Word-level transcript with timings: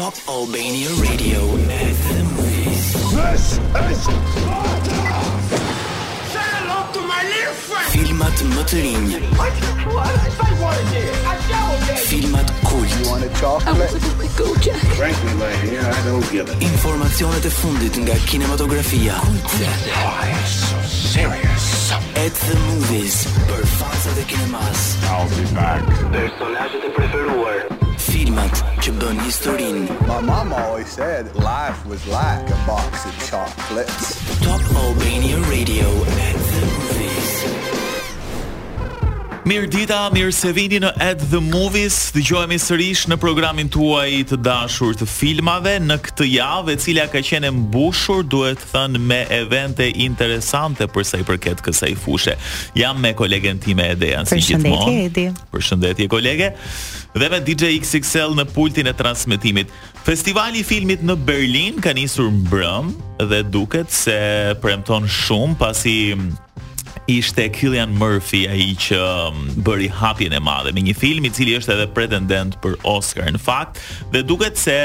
Top 0.00 0.14
Albania 0.28 0.88
Radio 1.04 1.40
at 1.68 1.92
the 1.92 2.24
movies. 2.32 2.92
This 3.12 3.58
is 3.60 4.00
Sparta! 4.00 4.96
Say 6.32 6.40
hello 6.56 6.78
to 6.96 7.00
my 7.04 7.20
little 7.28 7.52
friend! 7.52 7.84
Filmat 7.92 8.40
më 8.56 8.64
të 8.64 8.80
rinj. 8.80 9.10
Filmat 12.08 12.52
kult. 12.64 12.94
You 12.96 13.10
want 13.10 13.28
a 13.28 13.28
chocolate? 13.42 13.92
Go 14.40 14.48
Jack. 14.68 14.80
Frankly, 14.96 15.34
my 15.44 15.52
dear, 15.68 15.84
I 15.84 16.00
don't 16.08 16.24
give 16.32 16.48
it. 16.48 16.56
Informacionet 16.72 17.44
e 17.44 17.52
fundit 17.60 18.00
nga 18.00 18.16
kinematografia. 18.24 19.20
Kulte. 19.20 19.68
Why 20.00 20.32
oh, 20.32 20.40
so 20.48 20.80
serious? 20.88 21.92
At 22.24 22.32
the 22.48 22.56
movies. 22.72 23.28
Për 23.52 23.68
fansat 23.76 24.16
e 24.16 24.24
kinemas. 24.32 24.86
I'll 25.12 25.28
be 25.36 25.44
back. 25.52 25.84
Personazhet 26.16 26.88
e 26.88 26.94
preferuar. 26.96 27.68
filmat 28.08 28.60
që 28.84 28.92
bën 29.00 29.18
historin. 29.26 29.82
My 30.08 30.20
mama 30.24 30.56
always 30.66 30.88
said 30.94 31.28
life 31.36 31.78
was 31.86 32.00
like 32.12 32.48
a 32.48 32.58
box 32.66 33.04
of 33.04 33.12
chocolates. 33.28 34.16
Top 34.40 34.62
Albania 34.84 35.36
Radio 35.52 35.84
at 36.28 36.38
the 36.38 36.64
movies. 36.64 37.36
Mirë 39.50 39.70
dita, 39.72 39.98
mirë 40.12 40.32
se 40.36 40.50
vini 40.54 40.78
në 40.84 40.90
Ed 41.02 41.22
the 41.32 41.40
Movies. 41.42 41.96
Dëgjohemi 42.14 42.58
sërish 42.60 43.06
në 43.10 43.16
programin 43.20 43.70
tuaj 43.72 44.18
të 44.30 44.38
dashur 44.44 44.92
të 45.00 45.08
filmave 45.10 45.78
në 45.80 45.96
këtë 46.04 46.28
javë, 46.28 46.74
e 46.74 46.76
cila 46.84 47.06
ka 47.10 47.22
qenë 47.24 47.50
mbushur, 47.56 48.20
duhet 48.30 48.60
thënë 48.72 49.00
me 49.00 49.22
evente 49.34 49.88
interesante 50.06 50.86
për 50.92 51.08
sa 51.08 51.20
i 51.20 51.26
përket 51.26 51.64
kësaj 51.66 51.90
fushe. 52.04 52.36
Jam 52.78 53.00
me 53.02 53.12
kolegen 53.18 53.58
time 53.64 53.88
Edean 53.96 54.28
si 54.28 54.38
gjithmonë. 54.38 54.82
Përshëndetje 54.84 55.10
Edi. 55.10 55.26
Përshëndetje 55.56 56.10
kolege 56.12 56.52
dhe 57.18 57.28
me 57.30 57.40
DJ 57.42 57.64
XXL 57.80 58.36
në 58.38 58.44
pultin 58.54 58.90
e 58.90 58.94
transmitimit. 58.96 59.72
Festivali 60.06 60.62
i 60.62 60.66
filmit 60.66 61.02
në 61.06 61.16
Berlin 61.26 61.80
ka 61.82 61.94
nisur 61.96 62.30
mbrëm 62.32 62.92
dhe 63.30 63.42
duket 63.52 63.90
se 63.94 64.16
premton 64.62 65.08
shumë 65.10 65.58
pasi 65.60 65.96
mm, 66.14 66.30
ishte 67.10 67.48
Cillian 67.56 67.92
Murphy 67.98 68.44
ai 68.48 68.70
që 68.78 68.98
mm, 68.98 69.62
bëri 69.66 69.90
hapjen 70.00 70.36
e 70.36 70.40
madhe 70.42 70.72
me 70.74 70.84
një 70.86 70.96
film 70.98 71.26
i 71.28 71.34
cili 71.34 71.58
është 71.58 71.76
edhe 71.76 71.88
pretendent 71.96 72.58
për 72.62 72.78
Oscar 72.94 73.28
në 73.34 73.40
fakt 73.44 73.82
dhe 74.14 74.24
duket 74.26 74.58
se 74.60 74.76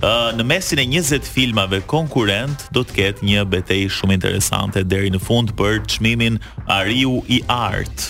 Uh, 0.00 0.30
në 0.32 0.44
mesin 0.48 0.80
e 0.80 0.84
20 0.94 1.26
filmave 1.28 1.82
konkurent 1.84 2.62
do 2.72 2.80
të 2.88 2.94
ketë 2.96 3.26
një 3.26 3.42
betejë 3.52 3.90
shumë 3.92 4.16
interesante 4.16 4.80
deri 4.88 5.10
në 5.12 5.20
fund 5.20 5.52
për 5.58 5.82
çmimin 5.92 6.40
Ariu 6.72 7.18
i 7.28 7.42
Art 7.52 8.06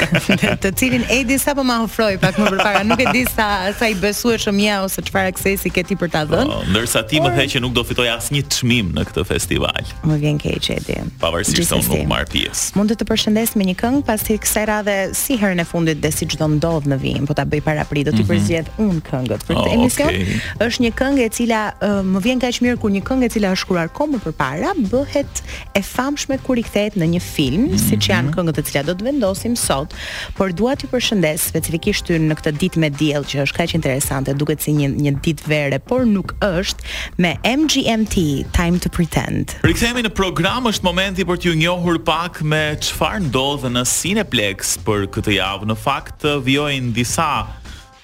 të 0.00 0.70
cilin 0.78 1.02
Edi 1.12 1.36
sa 1.38 1.54
po 1.54 1.62
ma 1.66 1.78
ofroi 1.84 2.16
pak 2.20 2.38
më 2.40 2.46
përpara, 2.54 2.80
nuk 2.86 3.00
e 3.02 3.06
di 3.14 3.22
sa 3.28 3.70
sa 3.76 3.88
i 3.90 3.94
besueshëm 4.00 4.58
ja 4.62 4.80
ose 4.84 5.02
çfarë 5.04 5.32
aksesi 5.32 5.70
ke 5.74 5.82
ti 5.84 5.96
për 5.98 6.10
ta 6.12 6.22
po, 6.26 6.32
dhënë. 6.34 6.48
Po, 6.48 6.60
ndërsa 6.72 7.02
ti 7.08 7.20
Por... 7.20 7.28
më 7.30 7.36
the 7.36 7.46
që 7.52 7.62
nuk 7.64 7.74
do 7.76 7.84
fitoj 7.86 8.08
asnjë 8.16 8.42
çmim 8.56 8.90
në 8.96 9.04
këtë 9.10 9.24
festival. 9.28 9.92
Më 10.08 10.18
vjen 10.22 10.38
keq 10.40 10.68
Edi. 10.76 10.98
Pavarësisht 11.22 11.68
se 11.68 11.78
unë 11.78 11.88
nuk 11.92 12.08
marr 12.10 12.28
pjesë. 12.32 12.74
Mund 12.78 12.92
të 12.94 12.98
të 13.02 13.08
përshëndes 13.10 13.54
me 13.58 13.68
një 13.70 13.76
këngë 13.80 14.02
pasi 14.08 14.38
kësaj 14.40 14.66
radhe 14.70 14.96
si 15.18 15.36
herën 15.40 15.62
e 15.62 15.66
fundit 15.68 16.00
dhe 16.02 16.12
si 16.14 16.28
çdo 16.34 16.48
ndodh 16.56 16.88
në 16.90 17.00
vim, 17.02 17.28
po 17.30 17.36
ta 17.38 17.44
bëj 17.48 17.62
para 17.66 17.84
prit 17.88 18.08
do 18.08 18.14
të 18.16 18.16
mm 18.16 18.20
-hmm. 18.20 18.30
përzgjedh 18.30 18.68
un 18.86 19.02
këngët 19.10 19.46
për 19.46 19.56
këtë 19.56 19.66
oh, 19.66 19.74
emision. 19.74 20.08
Okay. 20.08 20.40
Është 20.66 20.82
një 20.86 20.92
këngë 21.00 21.22
e 21.26 21.28
cila 21.28 21.62
uh, 21.80 22.00
më 22.12 22.20
vjen 22.26 22.38
kaq 22.46 22.56
mirë 22.64 22.78
kur 22.82 22.90
një 22.90 23.02
këngë 23.08 23.24
e 23.24 23.28
cila 23.28 23.48
është 23.52 23.62
shkruar 23.62 23.88
kohë 23.88 24.10
më 24.16 24.20
përpara 24.24 24.70
bëhet 24.92 25.32
e 25.78 25.82
famshme 25.82 26.38
kur 26.46 26.58
i 26.58 26.62
kthehet 26.62 26.96
në 26.96 27.06
një 27.14 27.20
film, 27.20 27.62
mm 27.62 27.68
-hmm. 27.74 27.88
siç 27.88 28.02
janë 28.10 28.30
këngët 28.34 28.58
e 28.58 28.62
cila 28.62 28.82
do 28.88 28.92
të 28.98 29.04
vendosim 29.04 29.56
sot 29.56 29.89
Por 30.38 30.50
dua 30.54 30.74
t'ju 30.78 30.88
përshëndes 30.92 31.44
specifikisht 31.50 32.06
ty 32.10 32.18
në 32.20 32.36
këtë 32.40 32.52
ditë 32.62 32.82
me 32.82 32.90
diell 32.96 33.24
që 33.28 33.42
është 33.46 33.58
kaq 33.60 33.74
interesante, 33.78 34.34
duket 34.38 34.64
si 34.64 34.74
një 34.76 34.90
një 34.94 35.12
ditë 35.26 35.48
vere, 35.50 35.78
por 35.82 36.06
nuk 36.08 36.34
është 36.44 36.94
me 37.22 37.34
MGMT 37.52 38.26
Time 38.56 38.80
to 38.84 38.92
Pretend. 38.96 39.56
Rikthehemi 39.66 40.04
në 40.06 40.14
program 40.16 40.68
është 40.70 40.86
momenti 40.88 41.26
për 41.28 41.40
t'ju 41.42 41.56
njohur 41.62 42.00
pak 42.08 42.42
me 42.42 42.62
çfarë 42.82 43.24
ndodh 43.28 43.68
në 43.74 43.86
Cineplex 43.94 44.76
për 44.86 45.08
këtë 45.16 45.38
javë. 45.38 45.70
Në 45.72 45.78
fakt 45.86 46.28
eh, 46.28 46.38
vjojnë 46.50 46.94
disa 46.98 47.30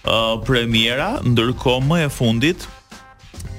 Uh, 0.07 0.37
premiera, 0.47 1.17
ndërkohë 1.27 1.83
më 1.83 1.97
e 2.05 2.11
fundit 2.15 2.63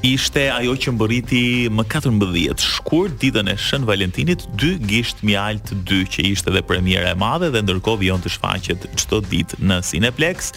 ishte 0.05 0.43
ajo 0.53 0.75
që 0.77 0.91
mbëriti 0.93 1.39
më 1.73 1.83
14 1.89 2.61
shkur 2.61 3.09
ditën 3.17 3.49
e 3.49 3.55
Shën 3.57 3.85
Valentinit, 3.87 4.43
dy 4.59 4.75
gisht 4.89 5.23
mjalt 5.25 5.71
dy 5.87 6.03
që 6.05 6.21
ishte 6.35 6.51
edhe 6.53 6.61
premiera 6.61 7.09
e 7.09 7.17
madhe 7.17 7.49
dhe 7.53 7.63
ndërkohë 7.65 8.01
vjen 8.03 8.21
të 8.21 8.29
shfaqet 8.35 8.85
çdo 9.01 9.19
ditë 9.31 9.57
në 9.65 9.79
Cineplex. 9.89 10.51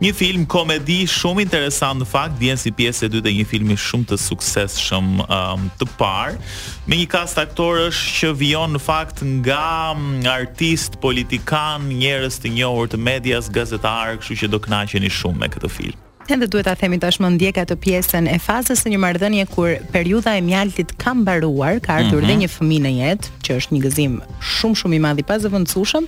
Një 0.00 0.14
film 0.16 0.46
komedi 0.48 1.02
shumë 1.10 1.44
interesant 1.44 2.00
në 2.00 2.08
fakt, 2.08 2.40
vjen 2.40 2.56
si 2.60 2.72
pjesë 2.78 3.10
e 3.10 3.14
dytë 3.18 3.32
e 3.32 3.36
një 3.42 3.46
filmi 3.52 3.76
shumë 3.84 4.08
të 4.14 4.20
suksesshëm 4.24 5.18
um, 5.26 5.68
të 5.82 5.90
parë, 6.00 6.40
me 6.88 7.02
një 7.02 7.10
kast 7.12 7.40
aktorësh 7.44 8.02
që 8.22 8.32
vijnë 8.40 8.72
në 8.78 8.84
fakt 8.88 9.20
nga 9.42 9.62
um, 9.92 10.10
artist, 10.32 10.96
politikan, 11.04 11.90
njerëz 12.00 12.40
të 12.40 12.56
njohur 12.56 12.88
të 12.88 13.04
medias, 13.04 13.52
gazetarë, 13.52 14.16
kështu 14.22 14.40
që 14.46 14.52
do 14.56 14.64
kënaqeni 14.64 15.12
shumë 15.12 15.42
me 15.44 15.52
këtë 15.56 15.74
film. 15.76 16.04
Atëherë 16.28 16.46
duhet 16.52 16.66
ta 16.68 16.74
themi 16.76 16.98
tashmë 17.00 17.28
ndjeka 17.38 17.62
të 17.70 17.74
pjesën 17.80 18.26
e 18.28 18.34
fazës 18.44 18.82
së 18.84 18.90
një 18.92 18.98
marrëdhënie 19.00 19.46
kur 19.48 19.70
periudha 19.94 20.34
e 20.36 20.42
mjaltit 20.44 20.90
ka 21.00 21.14
mbaruar, 21.16 21.78
ka 21.80 21.94
ardhur 22.00 22.20
mm 22.20 22.28
-hmm. 22.28 22.28
dhe 22.28 22.34
mhm. 22.34 22.40
një 22.42 22.48
fëmijë 22.54 22.84
në 22.84 22.92
jetë, 23.00 23.30
që 23.46 23.56
është 23.58 23.72
një 23.76 23.80
gëzim 23.86 24.14
shumë 24.52 24.78
shumë 24.82 24.96
i 24.96 25.00
madh 25.06 25.20
i 25.20 25.26
pazëvendësueshëm, 25.30 26.04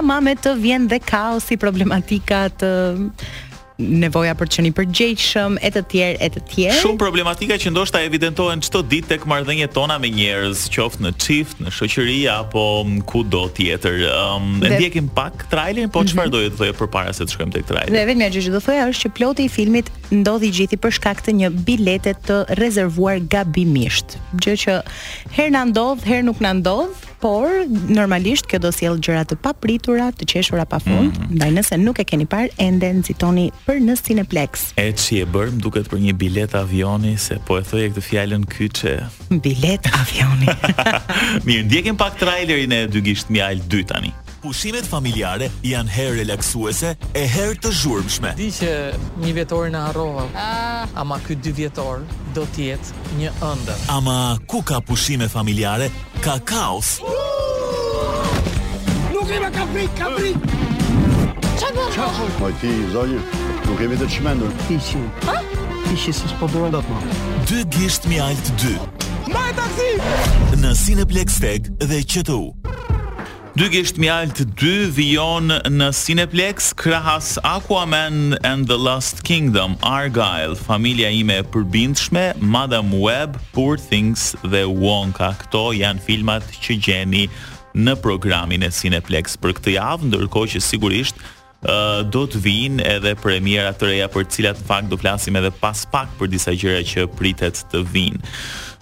ama 0.00 0.16
me 0.20 0.34
të 0.42 0.50
vjen 0.60 0.88
dhe 0.90 0.98
kaosi, 0.98 1.56
problematika 1.56 2.48
të 2.50 2.70
nevoja 3.88 4.34
për 4.38 4.50
të 4.50 4.56
qenë 4.60 4.72
përgjegjshëm 4.76 5.56
e 5.64 5.70
të 5.74 5.82
tjerë 5.92 6.20
e 6.22 6.28
të 6.34 6.42
tjerë. 6.52 6.78
Shumë 6.82 7.00
problematika 7.00 7.56
që 7.60 7.72
ndoshta 7.72 8.02
evidentohen 8.04 8.62
çdo 8.64 8.82
ditë 8.86 9.10
tek 9.14 9.24
marrëdhëniet 9.30 9.72
tona 9.76 9.96
me 10.02 10.10
njerëz, 10.14 10.66
qoftë 10.74 11.04
në 11.06 11.12
çift, 11.22 11.62
në 11.64 11.72
shoqëri 11.76 12.18
apo 12.34 12.64
kudo 13.10 13.46
tjetër. 13.56 13.98
Ëm 14.10 14.48
um, 14.54 14.54
e 14.64 14.72
ndjekim 14.76 15.08
pak 15.16 15.46
trailerin, 15.52 15.90
po 15.90 16.04
çfarë 16.04 16.16
mm 16.16 16.26
-hmm. 16.26 16.32
doje 16.36 16.50
të 16.50 16.56
thoje 16.56 16.72
përpara 16.80 17.12
se 17.12 17.24
të 17.24 17.32
shkojmë 17.36 17.52
tek 17.56 17.64
traileri? 17.72 17.92
Në 17.96 18.02
vetëm 18.10 18.24
ajo 18.28 18.40
që 18.46 18.50
do 18.56 18.60
thoja 18.66 18.82
është 18.90 19.00
që 19.04 19.10
ploti 19.18 19.42
i 19.44 19.48
filmit 19.48 19.86
ndodhi 20.10 20.48
gjithë 20.56 20.76
për 20.82 20.92
shkak 20.98 21.18
të 21.26 21.30
një 21.42 21.48
bilete 21.68 22.10
të 22.28 22.36
rezervuar 22.62 23.16
gabimisht. 23.34 24.18
Gjë 24.42 24.54
që 24.62 24.72
herë 25.36 25.52
na 25.56 25.64
ndodh, 25.64 26.02
herë 26.08 26.22
nuk 26.28 26.38
na 26.40 26.52
ndodh, 26.52 26.94
por 27.20 27.46
normalisht 27.88 28.46
kjo 28.46 28.58
do 28.58 28.72
sjell 28.72 28.96
gjëra 29.04 29.22
të 29.28 29.36
papritura, 29.36 30.08
të 30.18 30.24
qeshura 30.32 30.64
pa 30.64 30.78
fund, 30.80 31.12
mhm. 31.18 31.36
ndaj 31.36 31.50
mm 31.50 31.54
-hmm. 31.54 31.58
nëse 31.58 31.76
nuk 31.84 31.98
e 31.98 32.04
keni 32.04 32.26
parë 32.26 32.48
ende 32.58 32.88
nxitoni 32.92 33.46
për 33.70 33.78
në 33.86 33.94
Cineplex. 34.02 34.62
E 34.82 34.88
që 34.98 35.16
e 35.22 35.26
bërë, 35.30 35.58
duket 35.62 35.88
për 35.92 36.00
një 36.02 36.12
bilet 36.18 36.54
avioni, 36.58 37.12
se 37.22 37.36
po 37.46 37.58
e 37.60 37.62
thoi 37.66 37.84
e 37.86 37.90
këtë 37.92 38.02
fjallën 38.02 38.46
kyqe. 38.50 38.94
Bilet 39.44 39.86
avioni. 39.94 40.48
Mirë, 41.46 41.66
ndjekim 41.68 41.98
pak 42.00 42.16
trailerin 42.18 42.74
e 42.74 42.80
dygisht 42.90 43.30
mjallë 43.30 43.68
dy 43.70 43.84
tani. 43.86 44.10
Pushimet 44.42 44.88
familjare 44.90 45.50
janë 45.68 45.92
herë 45.94 46.16
relaksuese 46.22 46.94
e 47.14 47.22
herë 47.30 47.58
të 47.62 47.72
zhurmshme. 47.78 48.32
Di 48.40 48.48
që 48.56 48.72
një 49.22 49.34
vjetor 49.38 49.70
në 49.70 49.84
harrova. 49.84 50.24
Ah. 50.34 50.96
Ama 51.04 51.20
këtë 51.26 51.44
dy 51.46 51.52
vjetor 51.60 52.02
do 52.34 52.48
të 52.56 52.70
jetë 52.72 53.04
një 53.20 53.34
ëndër. 53.52 53.84
Ama 53.94 54.16
ku 54.50 54.62
ka 54.66 54.80
pushime 54.82 55.28
familjare? 55.30 55.92
Ka 56.26 56.40
kaos. 56.50 56.96
Nuk 59.12 59.30
e 59.30 59.38
ka 59.58 59.68
frikë, 59.70 59.94
ka 60.02 60.10
frikë. 60.16 60.52
Çfarë? 61.60 61.88
Çfarë? 61.94 62.28
Po 62.40 62.48
ti 62.60 62.70
zonjë, 62.94 63.18
Nuk 63.70 63.78
kemi 63.78 63.94
të 64.00 64.06
çmendur. 64.10 64.50
Fiçi. 64.66 64.98
Ha? 65.28 65.36
Fiçi 65.84 66.10
se 66.16 66.26
s'po 66.32 66.48
duan 66.50 66.72
dot 66.74 66.86
më. 66.90 66.96
Dy 67.46 67.60
gisht 67.70 68.08
mi 68.10 68.16
alt 68.20 68.48
2. 68.58 68.72
Ma 69.30 69.44
taksi. 69.54 69.90
Në 70.58 70.72
Cineplex 70.80 71.36
Tag 71.42 71.68
dhe 71.84 72.00
QTU. 72.02 72.40
Dy 73.58 73.68
gisht 73.70 74.00
mi 74.02 74.10
alt 74.10 74.42
2 74.42 74.90
vijon 74.96 75.52
në 75.70 75.88
Cineplex 75.94 76.72
krahas 76.78 77.36
Aquaman 77.46 78.34
and 78.42 78.66
the 78.70 78.74
Last 78.78 79.22
Kingdom, 79.22 79.78
Argyle, 79.86 80.56
familja 80.58 81.06
ime 81.14 81.38
e 81.38 81.46
përbindshme, 81.54 82.24
Madam 82.42 82.90
Web, 83.04 83.38
Poor 83.54 83.78
Things 83.78 84.32
dhe 84.50 84.64
Wonka. 84.66 85.36
Kto 85.46 85.68
janë 85.78 86.02
filmat 86.08 86.50
që 86.58 86.80
gjeni 86.88 87.28
në 87.78 88.00
programin 88.02 88.66
e 88.66 88.74
Cineplex 88.74 89.38
për 89.38 89.60
këtë 89.60 89.78
javë, 89.78 90.10
ndërkohë 90.10 90.56
që 90.58 90.68
sigurisht 90.72 91.22
do 92.12 92.22
të 92.30 92.40
vinë 92.44 92.84
edhe 92.94 93.12
premiera 93.20 93.72
të 93.76 93.88
reja 93.90 94.06
për 94.14 94.26
cilat 94.32 94.60
në 94.62 94.66
fakt 94.68 94.88
do 94.92 94.98
flasim 95.00 95.36
edhe 95.36 95.50
pas 95.60 95.82
pak 95.92 96.08
për 96.20 96.30
disa 96.32 96.54
gjëra 96.56 96.84
që 96.88 97.06
pritet 97.18 97.60
të 97.72 97.82
vinë. 97.92 98.22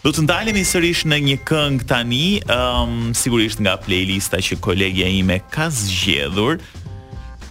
Do 0.04 0.12
të 0.14 0.22
ndalemi 0.28 0.62
sërish 0.62 1.02
në 1.10 1.18
një 1.26 1.36
këngë 1.48 1.86
tani, 1.90 2.24
um, 2.54 3.10
sigurisht 3.18 3.58
nga 3.64 3.74
playlista 3.82 4.38
që 4.38 4.60
kolegja 4.62 5.08
ime 5.10 5.40
ka 5.50 5.66
zgjedhur. 5.74 6.60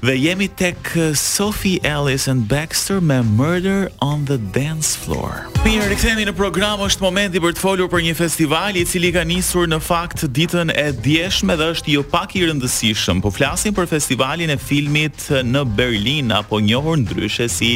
Dhe 0.02 0.14
jemi 0.20 0.46
tek 0.54 0.76
uh, 1.00 1.10
Sophie 1.18 1.80
Ellis 1.82 2.28
and 2.28 2.46
Baxter 2.48 3.02
me 3.02 3.22
Murder 3.24 3.90
on 4.00 4.26
the 4.26 4.38
Dance 4.38 4.94
Floor. 4.96 5.48
Mirë, 5.66 5.88
rikthehemi 5.90 6.28
në 6.28 6.34
program, 6.38 6.84
është 6.86 7.02
momenti 7.08 7.42
për 7.42 7.56
të 7.58 7.64
folur 7.64 7.90
për 7.90 8.04
një 8.06 8.14
festival 8.20 8.78
i 8.78 8.84
cili 8.86 9.10
ka 9.16 9.24
nisur 9.26 9.66
në 9.72 9.80
fakt 9.82 10.28
ditën 10.38 10.70
e 10.70 10.92
djeshme 11.02 11.56
dhe 11.58 11.70
është 11.74 11.96
jo 11.96 12.04
pak 12.14 12.36
i 12.38 12.44
rëndësishëm. 12.46 13.24
Po 13.26 13.32
flasim 13.34 13.74
për 13.78 13.90
festivalin 13.90 14.54
e 14.54 14.60
filmit 14.62 15.26
në 15.48 15.64
Berlin 15.80 16.30
apo 16.38 16.62
njohur 16.62 17.00
ndryshe 17.02 17.48
si 17.50 17.72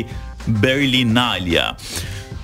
Berlinalia. 0.61 1.71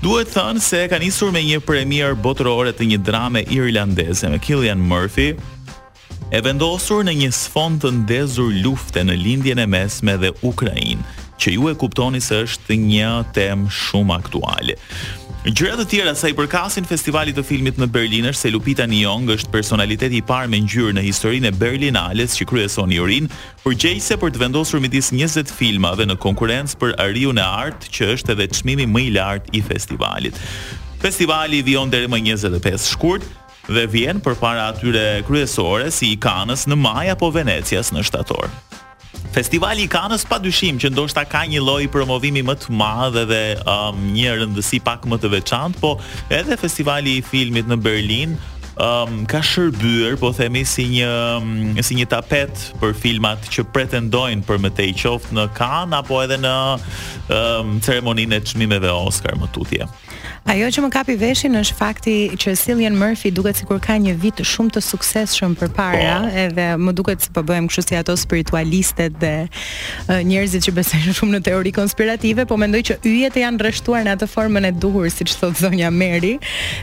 Duhet 0.02 0.34
thënë 0.34 0.62
se 0.62 0.82
ka 0.92 0.98
nisur 1.02 1.30
me 1.34 1.42
një 1.46 1.62
premier 1.66 2.18
botërore 2.22 2.74
të 2.78 2.90
një 2.92 3.00
drame 3.08 3.46
irlandese 3.54 4.30
me 4.34 4.38
Killian 4.42 4.82
Murphy, 4.86 5.36
e 6.32 6.42
vendosur 6.44 7.06
në 7.08 7.14
një 7.22 7.30
sfond 7.32 7.78
të 7.84 7.94
ndezur 8.02 8.50
lufte 8.64 9.04
në 9.08 9.16
lindjen 9.22 9.62
e 9.64 9.68
mesme 9.70 10.18
dhe 10.20 10.34
Ukrainë, 10.44 11.06
që 11.40 11.54
ju 11.54 11.70
e 11.72 11.76
kuptoni 11.80 12.20
se 12.24 12.42
është 12.44 12.76
një 12.82 13.12
temë 13.38 13.70
shumë 13.72 14.18
aktuale. 14.18 14.76
Gjëra 15.48 15.78
të 15.80 15.86
tjera 15.94 16.12
sa 16.18 16.28
i 16.28 16.36
përkasin 16.36 16.84
festivalit 16.90 17.38
të 17.38 17.44
filmit 17.48 17.78
në 17.80 17.86
Berlin 17.94 18.26
është 18.34 18.42
se 18.42 18.50
Lupita 18.52 18.84
Nyong 18.90 19.30
është 19.38 19.54
personaliteti 19.54 20.20
i 20.20 20.26
parë 20.28 20.52
me 20.52 20.60
ngjyrë 20.66 20.98
në 20.98 21.06
historinë 21.06 21.48
e 21.48 21.54
Berlinales 21.56 22.36
që 22.36 22.50
kryesoni 22.50 22.98
Jurin, 23.00 23.30
por 23.64 23.78
gjejse 23.80 24.18
për 24.20 24.34
të 24.36 24.44
vendosur 24.44 24.84
midis 24.84 25.14
20 25.16 25.48
filmave 25.56 26.10
në 26.10 26.20
konkurrencë 26.20 26.76
për 26.82 26.98
Ariun 27.06 27.40
e 27.40 27.48
Art, 27.48 27.88
që 27.96 28.12
është 28.18 28.36
edhe 28.36 28.50
çmimi 28.60 28.90
më 28.92 29.06
i 29.06 29.10
lartë 29.16 29.56
i 29.56 29.64
festivalit. 29.70 30.44
Festivali 31.00 31.64
vion 31.64 31.88
deri 31.94 32.10
më 32.12 32.20
25 32.34 32.84
shkurt, 32.92 33.28
dhe 33.68 33.86
vjen 33.92 34.22
për 34.24 34.38
para 34.40 34.70
atyre 34.72 35.24
kryesore 35.28 35.90
si 35.94 36.14
i 36.14 36.20
kanës 36.24 36.66
në 36.70 36.78
maj 36.80 37.08
apo 37.16 37.30
Venecias 37.36 37.92
në 37.94 38.04
shtator. 38.08 38.48
Festivali 39.38 39.84
i 39.86 39.90
Kanës 39.92 40.24
pa 40.26 40.40
dyshim 40.42 40.80
që 40.82 40.90
ndoshta 40.96 41.22
ka 41.30 41.44
një 41.52 41.60
lloj 41.62 41.84
promovimi 41.94 42.42
më 42.48 42.56
të 42.58 42.74
madh 42.78 43.18
dhe 43.30 43.42
um, 43.70 44.00
një 44.16 44.32
rëndësi 44.40 44.80
pak 44.88 45.04
më 45.10 45.20
të 45.22 45.30
veçantë, 45.36 45.82
po 45.84 45.92
edhe 46.34 46.58
festivali 46.58 47.18
i 47.20 47.26
filmit 47.28 47.70
në 47.70 47.78
Berlin 47.86 48.34
um, 48.82 49.20
ka 49.30 49.44
shërbyer, 49.46 50.18
po 50.22 50.32
themi 50.34 50.64
si 50.66 50.88
një 50.96 51.12
um, 51.36 51.54
si 51.86 52.00
një 52.00 52.08
tapet 52.16 52.66
për 52.82 52.96
filmat 52.98 53.46
që 53.54 53.68
pretendojnë 53.76 54.48
për 54.48 54.64
më 54.66 54.74
tej 54.80 54.96
qoftë 55.04 55.38
në 55.38 55.48
Kan 55.60 55.94
apo 56.00 56.24
edhe 56.26 56.40
në 56.42 56.56
um, 57.28 57.78
ceremoninë 57.86 58.40
e 58.40 58.44
çmimeve 58.54 58.90
Oscar 58.96 59.38
më 59.38 59.52
tutje. 59.54 59.86
Ajo 60.48 60.70
që 60.72 60.82
më 60.86 60.90
kapi 60.94 61.16
veshin 61.20 61.58
është 61.60 61.76
fakti 61.76 62.14
që 62.40 62.54
Cillian 62.60 62.96
Murphy 62.98 63.32
duket 63.36 63.60
sikur 63.60 63.82
ka 63.84 63.98
një 64.00 64.14
vit 64.22 64.38
shumë 64.48 64.76
të 64.78 64.84
suksesshëm 64.86 65.56
përpara, 65.60 66.00
oh. 66.00 66.28
Po. 66.28 66.32
edhe 66.44 66.68
më 66.80 66.94
duket 66.96 67.26
se 67.26 67.34
po 67.36 67.44
bëhem 67.48 67.68
kështu 67.70 67.84
si 67.92 67.98
ato 68.00 68.16
spiritualistët 68.18 69.18
dhe 69.22 69.34
njerëzit 70.28 70.66
që 70.70 70.74
besojnë 70.78 71.16
shumë 71.18 71.36
në 71.38 71.42
teori 71.50 71.74
konspirative, 71.76 72.46
po 72.48 72.58
mendoj 72.60 72.84
që 72.90 73.00
yjet 73.12 73.40
janë 73.42 73.62
rreshtuar 73.66 74.06
në 74.08 74.16
atë 74.16 74.30
formën 74.32 74.70
e 74.70 74.74
duhur, 74.80 75.10
siç 75.12 75.36
thot 75.42 75.58
zonja 75.60 75.92
Mary, 75.92 76.38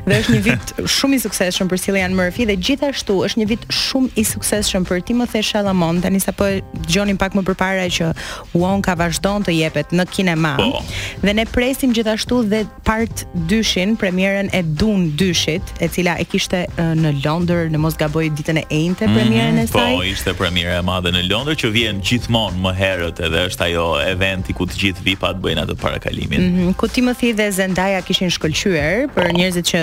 dhe 0.07 0.19
është 0.21 0.35
një 0.37 0.43
vit 0.51 0.75
shumë 0.99 1.19
i 1.21 1.25
suksesshëm 1.25 1.73
për 1.73 1.83
Cillian 1.87 2.17
Murphy 2.19 2.47
dhe 2.51 2.59
gjithashtu 2.69 3.17
është 3.31 3.43
një 3.43 3.49
vit 3.55 3.67
shumë 3.81 4.13
i 4.23 4.27
suksesshëm 4.29 4.85
për 4.91 5.05
Timothée 5.09 5.45
Chalamet, 5.47 6.03
tani 6.05 6.21
sapo 6.23 6.51
dëgjonin 6.85 7.17
pak 7.21 7.37
më 7.39 7.47
përpara 7.49 7.89
që 7.97 8.13
Wonka 8.55 8.95
vazhdon 8.99 9.45
të 9.49 9.57
jepet 9.63 9.93
në 9.97 10.07
kinema. 10.13 10.55
Po. 10.61 10.85
Dhe 11.25 11.35
ne 11.39 11.47
presim 11.55 11.93
gjithashtu 11.97 12.43
dhe 12.53 12.65
part 12.87 13.24
dyshin, 13.35 13.97
premierën 13.97 14.49
e 14.53 14.63
Dun 14.63 15.13
dyshit, 15.17 15.63
e 15.81 15.89
cila 15.89 16.15
e 16.19 16.25
kishte 16.29 16.65
në 16.79 17.15
Londër, 17.25 17.67
në 17.75 17.81
mos 17.83 17.97
gaboj 17.99 18.27
ditën 18.39 18.61
e 18.61 18.65
enjte 18.81 19.07
mhm, 19.09 19.17
premierën 19.19 19.55
mm 19.55 19.59
-hmm, 19.59 19.65
e 19.69 19.73
po, 19.73 19.79
saj. 19.79 19.97
Po, 19.97 20.03
ishte 20.03 20.35
premiera 20.39 20.79
e 20.79 20.83
madhe 20.83 21.11
në 21.13 21.23
Londër 21.31 21.57
që 21.63 21.69
vjen 21.73 22.01
gjithmonë 22.01 22.61
më 22.65 22.73
herët 22.79 23.21
edhe 23.27 23.45
është 23.47 23.65
ajo 23.69 23.87
eventi 24.15 24.53
ku 24.53 24.67
të 24.67 24.75
gjithë 24.83 25.03
VIP-at 25.05 25.37
bëjnë 25.43 25.63
atë 25.65 25.77
parakalimin. 25.83 26.41
Mm 26.41 26.53
-hmm, 26.57 26.75
ku 26.77 26.89
Timothy 26.89 27.33
dhe 27.33 27.51
Zendaya 27.53 28.03
kishin 28.03 28.31
shkëlqyer 28.31 29.09
për 29.17 29.25
oh. 29.31 29.33
njerëzit 29.37 29.67
që 29.75 29.79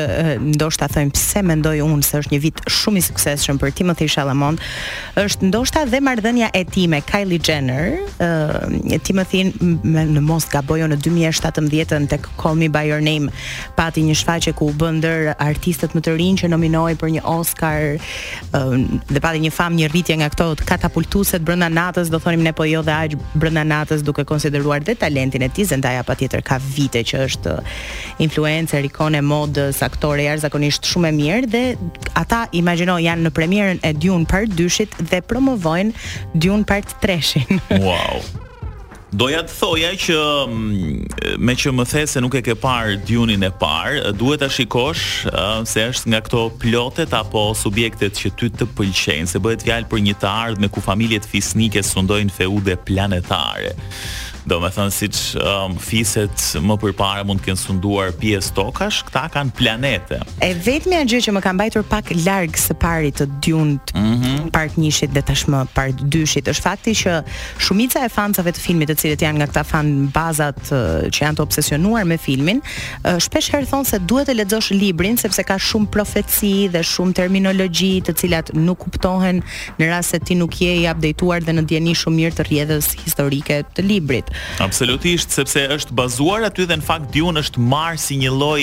ndoshta 0.56 0.86
thonë 0.94 1.12
pse 1.12 1.40
mendoj 1.42 1.78
unë 1.82 2.02
se 2.04 2.16
është 2.22 2.32
një 2.36 2.40
vit 2.40 2.58
shumë 2.78 2.98
i 2.98 3.02
suksesshëm 3.02 3.58
për 3.60 3.70
Timothy 3.74 4.08
Shalamon 4.08 4.58
është 5.16 5.42
ndoshta 5.50 5.86
dhe 5.92 6.00
mardhenja 6.02 6.50
e 6.54 6.64
tij 6.66 6.88
me 6.88 7.02
Kylie 7.02 7.40
Jenner, 7.48 7.98
uh, 8.20 8.98
Timothy 9.04 9.52
në 9.84 10.22
mos 10.22 10.46
gaboj 10.50 10.80
në 10.82 10.98
2017 11.02 12.08
tek 12.08 12.28
Call 12.42 12.56
Me 12.56 12.70
By 12.70 12.86
Your 12.88 13.02
Name 13.02 13.31
pati 13.76 14.04
një 14.06 14.16
shfaqje 14.20 14.54
ku 14.58 14.70
u 14.70 14.74
bën 14.76 14.98
ndër 15.02 15.30
artistët 15.42 15.96
më 15.96 16.04
të 16.06 16.16
rinj 16.20 16.42
që 16.44 16.50
nominohej 16.54 16.96
për 17.00 17.14
një 17.16 17.24
Oscar 17.32 17.98
um, 18.58 19.00
dhe 19.10 19.24
pati 19.24 19.42
një 19.44 19.54
famë 19.56 19.80
një 19.82 19.90
rritje 19.94 20.18
nga 20.22 20.30
këto 20.34 20.48
katapultuese 20.68 21.40
brenda 21.42 21.70
natës, 21.72 22.12
do 22.14 22.20
thonim 22.22 22.44
ne 22.46 22.54
po 22.58 22.68
jo 22.70 22.82
dhe 22.86 22.96
aq 23.06 23.18
brenda 23.40 23.64
natës 23.68 24.04
duke 24.08 24.26
konsideruar 24.30 24.84
dhe 24.86 24.96
talentin 25.04 25.46
e 25.48 25.52
tij, 25.52 25.70
Zendaya 25.72 26.04
patjetër 26.04 26.42
ka 26.46 26.58
vite 26.62 27.04
që 27.08 27.22
është 27.28 27.54
influencer, 28.26 28.84
ikone 28.90 29.22
modës, 29.24 29.80
aktore 29.86 30.26
jashtëzakonisht 30.28 30.90
shumë 30.90 31.10
e 31.14 31.18
mirë 31.20 31.52
dhe 31.54 31.64
ata 32.20 32.46
imagjino 32.60 32.98
janë 33.02 33.28
në 33.30 33.34
premierën 33.38 33.80
e 33.88 33.94
Dune 33.94 34.28
Part 34.28 34.56
2-shit 34.58 34.98
dhe 35.12 35.22
promovojnë 35.26 36.38
Dune 36.38 36.66
Part 36.68 36.96
3-shin. 37.04 37.62
Wow. 37.82 38.20
Doja 39.12 39.42
të 39.44 39.52
thoja 39.60 39.90
që 40.00 40.16
mm, 40.48 41.40
me 41.44 41.52
që 41.60 41.72
më 41.76 41.84
the 41.90 42.06
se 42.08 42.22
nuk 42.24 42.36
e 42.36 42.42
ke 42.46 42.54
parë 42.56 42.94
djunin 43.06 43.44
e 43.44 43.50
parë, 43.60 44.14
duhet 44.16 44.40
të 44.40 44.48
shikosh 44.56 45.26
se 45.68 45.84
është 45.92 46.08
nga 46.14 46.22
këto 46.30 46.46
plotet 46.62 47.12
apo 47.18 47.44
subjektet 47.60 48.16
që 48.16 48.32
ty 48.40 48.50
të 48.56 48.68
pëlqenë, 48.78 49.28
se 49.28 49.40
bëhet 49.44 49.66
vjallë 49.68 49.90
për 49.92 50.00
një 50.06 50.16
të 50.22 50.28
ardhë 50.32 50.62
me 50.64 50.70
ku 50.72 50.80
familjet 50.86 51.26
fisnike 51.28 51.84
së 51.84 52.06
ndojnë 52.08 52.32
feude 52.38 52.76
planetare. 52.88 53.76
Do 54.44 54.58
me 54.62 54.72
thënë 54.74 54.94
si 54.96 55.08
që 55.14 55.42
um, 55.46 55.74
fiset 55.82 56.42
më 56.66 56.76
përpara 56.82 57.26
mund 57.28 57.44
kënë 57.46 57.60
sunduar 57.62 58.08
pjes 58.18 58.48
tokash, 58.58 59.04
këta 59.06 59.28
kanë 59.36 59.54
planete. 59.58 60.18
E 60.42 60.50
vetëmi 60.66 60.98
a 60.98 61.04
gjë 61.06 61.20
që 61.28 61.34
më 61.36 61.44
kanë 61.46 61.60
bajtur 61.62 61.84
pak 61.90 62.10
largë 62.26 62.62
së 62.64 62.76
parit 62.82 63.20
të 63.22 63.28
djunt 63.46 63.94
mm 63.94 64.16
-hmm. 64.16 64.50
part 64.56 64.78
njëshit 64.82 65.12
dhe 65.14 65.22
tashmë 65.28 65.66
part 65.78 66.00
dyshit, 66.14 66.48
është 66.50 66.62
fakti 66.64 66.94
që 67.02 67.20
shumica 67.60 68.00
e 68.06 68.10
fansave 68.10 68.52
të 68.56 68.60
filmit 68.66 68.90
të 68.90 68.96
cilët 69.04 69.22
janë 69.26 69.38
nga 69.38 69.48
këta 69.52 69.64
fan 69.64 70.08
bazat 70.16 70.58
që 71.14 71.22
janë 71.22 71.38
të 71.38 71.42
obsesionuar 71.46 72.06
me 72.06 72.18
filmin, 72.18 72.62
shpesh 73.20 73.52
herë 73.54 73.70
thonë 73.72 73.86
se 73.86 74.00
duhet 74.00 74.28
të 74.30 74.34
ledzosh 74.40 74.72
librin, 74.74 75.18
sepse 75.18 75.44
ka 75.44 75.56
shumë 75.60 75.90
profetësi 75.94 76.68
dhe 76.74 76.82
shumë 76.94 77.14
terminologi 77.14 78.02
të 78.06 78.14
cilat 78.18 78.54
nuk 78.54 78.80
kuptohen 78.84 79.44
në 79.80 79.84
rast 79.94 80.10
se 80.16 80.20
ti 80.20 80.36
nuk 80.36 80.62
je 80.62 80.72
i 80.82 80.88
updateuar 80.92 81.40
dhe 81.44 81.52
në 81.54 81.66
djeni 81.68 81.94
shumë 81.96 82.16
mirë 82.16 82.36
të 82.38 82.44
rrjedhës 82.48 82.86
historike 83.06 83.64
të 83.78 83.82
librit. 83.86 84.31
Absolutisht, 84.64 85.32
sepse 85.34 85.64
është 85.76 85.96
bazuar 85.98 86.46
aty 86.48 86.68
dhe 86.70 86.78
në 86.80 86.86
fakt 86.86 87.10
Dune 87.16 87.42
është 87.44 87.64
marrë 87.72 88.02
si 88.02 88.18
një 88.22 88.32
lloj 88.34 88.62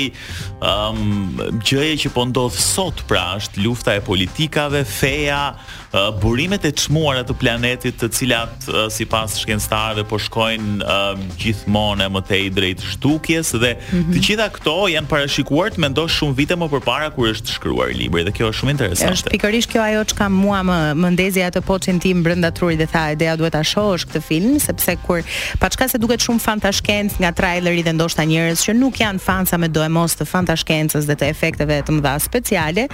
ëm 0.64 1.00
um, 1.00 1.42
gjëje 1.66 1.98
që 2.04 2.12
po 2.14 2.24
ndodh 2.30 2.54
sot, 2.58 3.02
pra 3.10 3.24
është 3.38 3.64
lufta 3.64 3.96
e 3.98 4.02
politikave, 4.04 4.84
feja, 4.86 5.50
uh, 5.90 6.08
burimet 6.22 6.64
e 6.68 6.72
çmuara 6.78 7.24
të 7.28 7.36
planetit, 7.40 7.98
të 8.00 8.10
cilat 8.16 8.68
uh, 8.72 8.86
sipas 8.92 9.36
shkencëtarëve 9.42 10.06
po 10.10 10.18
shkojnë 10.22 10.78
uh, 10.80 11.38
gjithmonë 11.42 12.08
më 12.16 12.24
tej 12.30 12.48
drejt 12.58 12.84
shtukjes 12.94 13.54
dhe 13.58 13.74
mm 13.76 13.84
-hmm. 13.92 14.14
të 14.16 14.24
gjitha 14.28 14.48
këto 14.58 14.76
janë 14.94 15.10
parashikuar 15.12 15.68
të 15.74 15.80
mendosh 15.86 16.14
shumë 16.20 16.36
vite 16.38 16.54
më 16.62 16.68
përpara 16.72 17.10
kur 17.14 17.26
është 17.34 17.52
shkruar 17.56 17.88
libri 18.02 18.24
dhe 18.24 18.32
kjo 18.32 18.48
është 18.50 18.58
shumë 18.60 18.74
interesante. 18.76 19.12
Është 19.14 19.30
pikërisht 19.36 19.70
kjo 19.72 19.82
ajo 19.84 20.04
çka 20.12 20.28
mua 20.28 20.60
më 20.62 20.78
më 21.02 21.08
ndezi 21.14 21.42
atë 21.42 21.62
tim 22.02 22.22
brenda 22.22 22.50
trurit 22.50 22.78
dhe 22.78 22.86
tha, 22.86 23.10
"Ideja 23.12 23.36
duhet 23.36 23.52
ta 23.52 23.62
shohësh 23.72 24.04
këtë 24.06 24.20
film 24.28 24.58
sepse 24.60 24.96
kur 25.06 25.22
pa 25.60 25.68
çka 25.68 25.88
se 25.90 25.98
duket 25.98 26.22
shumë 26.22 26.38
fantashkencë 26.42 27.18
nga 27.22 27.32
traileri 27.36 27.82
dhe 27.82 27.92
ndoshta 27.96 28.22
njerëz 28.30 28.60
që 28.66 28.74
nuk 28.78 28.98
janë 29.02 29.22
fansa 29.24 29.58
me 29.58 29.68
doemos 29.72 30.14
të 30.18 30.26
fantashkencës 30.30 31.08
dhe 31.08 31.16
të 31.18 31.26
efekteve 31.32 31.78
të 31.86 31.94
mëdha 31.98 32.12
speciale 32.22 32.84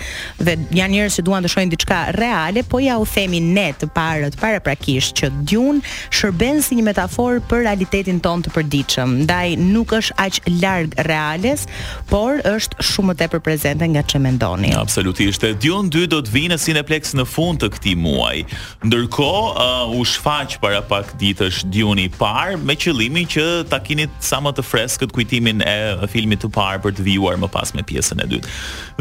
dhe 0.40 0.54
janë 0.78 0.92
njerëz 0.94 1.18
që 1.18 1.24
duan 1.26 1.44
të 1.44 1.50
shohin 1.52 1.72
diçka 1.72 1.98
reale, 2.16 2.62
po 2.64 2.80
ja 2.80 2.96
u 2.98 3.04
themi 3.08 3.40
ne 3.44 3.68
të 3.80 3.90
parët 3.96 4.38
paraprakisht 4.40 5.16
që 5.20 5.30
Dune 5.50 5.82
shërben 6.16 6.62
si 6.64 6.78
një 6.78 6.86
metaforë 6.88 7.42
për 7.50 7.64
realitetin 7.68 8.22
tonë 8.24 8.46
të 8.48 8.54
përditshëm, 8.56 9.12
ndaj 9.26 9.56
nuk 9.60 9.92
është 10.00 10.16
aq 10.24 10.40
larg 10.62 10.96
reales, 11.08 11.66
por 12.08 12.40
është 12.54 12.80
shumë 12.88 13.12
më 13.12 13.16
tepër 13.22 13.44
prezente 13.44 13.84
nga 13.88 14.00
ç'e 14.02 14.20
mendoni. 14.24 14.72
Absolutisht. 14.78 15.44
Dune 15.60 15.92
2 15.92 16.06
do 16.08 16.20
të 16.24 16.32
vinë 16.32 16.54
në 16.54 16.60
Cineplex 16.64 17.12
në 17.18 17.24
fund 17.34 17.60
të 17.60 17.68
këtij 17.76 17.94
muaji. 18.04 18.42
Ndërkohë, 18.86 19.44
uh, 19.52 19.96
u 19.98 20.06
shfaq 20.08 20.56
para 20.62 20.80
pak 20.88 21.12
ditësh 21.20 21.64
Dune 21.72 22.06
i 22.06 22.08
parë 22.08 22.53
parë 22.54 22.62
me 22.66 22.74
qëllimin 22.78 23.26
që 23.28 23.44
ta 23.68 23.80
keni 23.82 24.04
sa 24.22 24.38
më 24.42 24.50
të 24.54 24.62
freskët 24.64 25.10
kujtimin 25.14 25.62
e 25.66 26.06
filmit 26.10 26.42
të 26.42 26.50
parë 26.54 26.82
për 26.84 26.94
të 26.94 27.04
vjuar 27.08 27.38
më 27.42 27.48
pas 27.50 27.72
me 27.74 27.82
pjesën 27.88 28.20
e 28.22 28.26
dytë. 28.30 28.52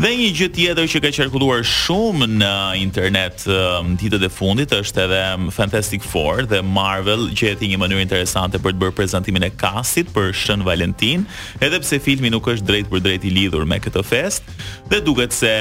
Dhe 0.02 0.10
një 0.18 0.30
gjë 0.38 0.48
tjetër 0.56 0.88
që 0.90 1.02
ka 1.04 1.12
qarkulluar 1.20 1.62
shumë 1.68 2.30
në 2.40 2.54
internet 2.82 3.44
ditët 4.02 4.24
e 4.26 4.30
fundit 4.34 4.74
është 4.74 5.04
edhe 5.06 5.22
Fantastic 5.58 6.06
Four 6.08 6.48
dhe 6.50 6.64
Marvel 6.66 7.28
gjeti 7.38 7.70
një 7.74 7.82
mënyrë 7.84 8.06
interesante 8.08 8.62
për 8.64 8.74
të 8.76 8.82
bërë 8.84 8.98
prezantimin 9.02 9.46
e 9.46 9.52
kastit 9.52 10.10
për 10.16 10.32
Shën 10.38 10.66
Valentin, 10.66 11.28
edhe 11.62 11.82
pse 11.84 12.02
filmi 12.04 12.34
nuk 12.34 12.50
është 12.56 12.68
drejt 12.72 12.90
për 12.92 13.06
drejt 13.06 13.30
i 13.30 13.36
lidhur 13.38 13.68
me 13.70 13.78
këtë 13.84 14.06
fest, 14.10 14.50
dhe 14.90 15.04
duket 15.06 15.34
se 15.36 15.54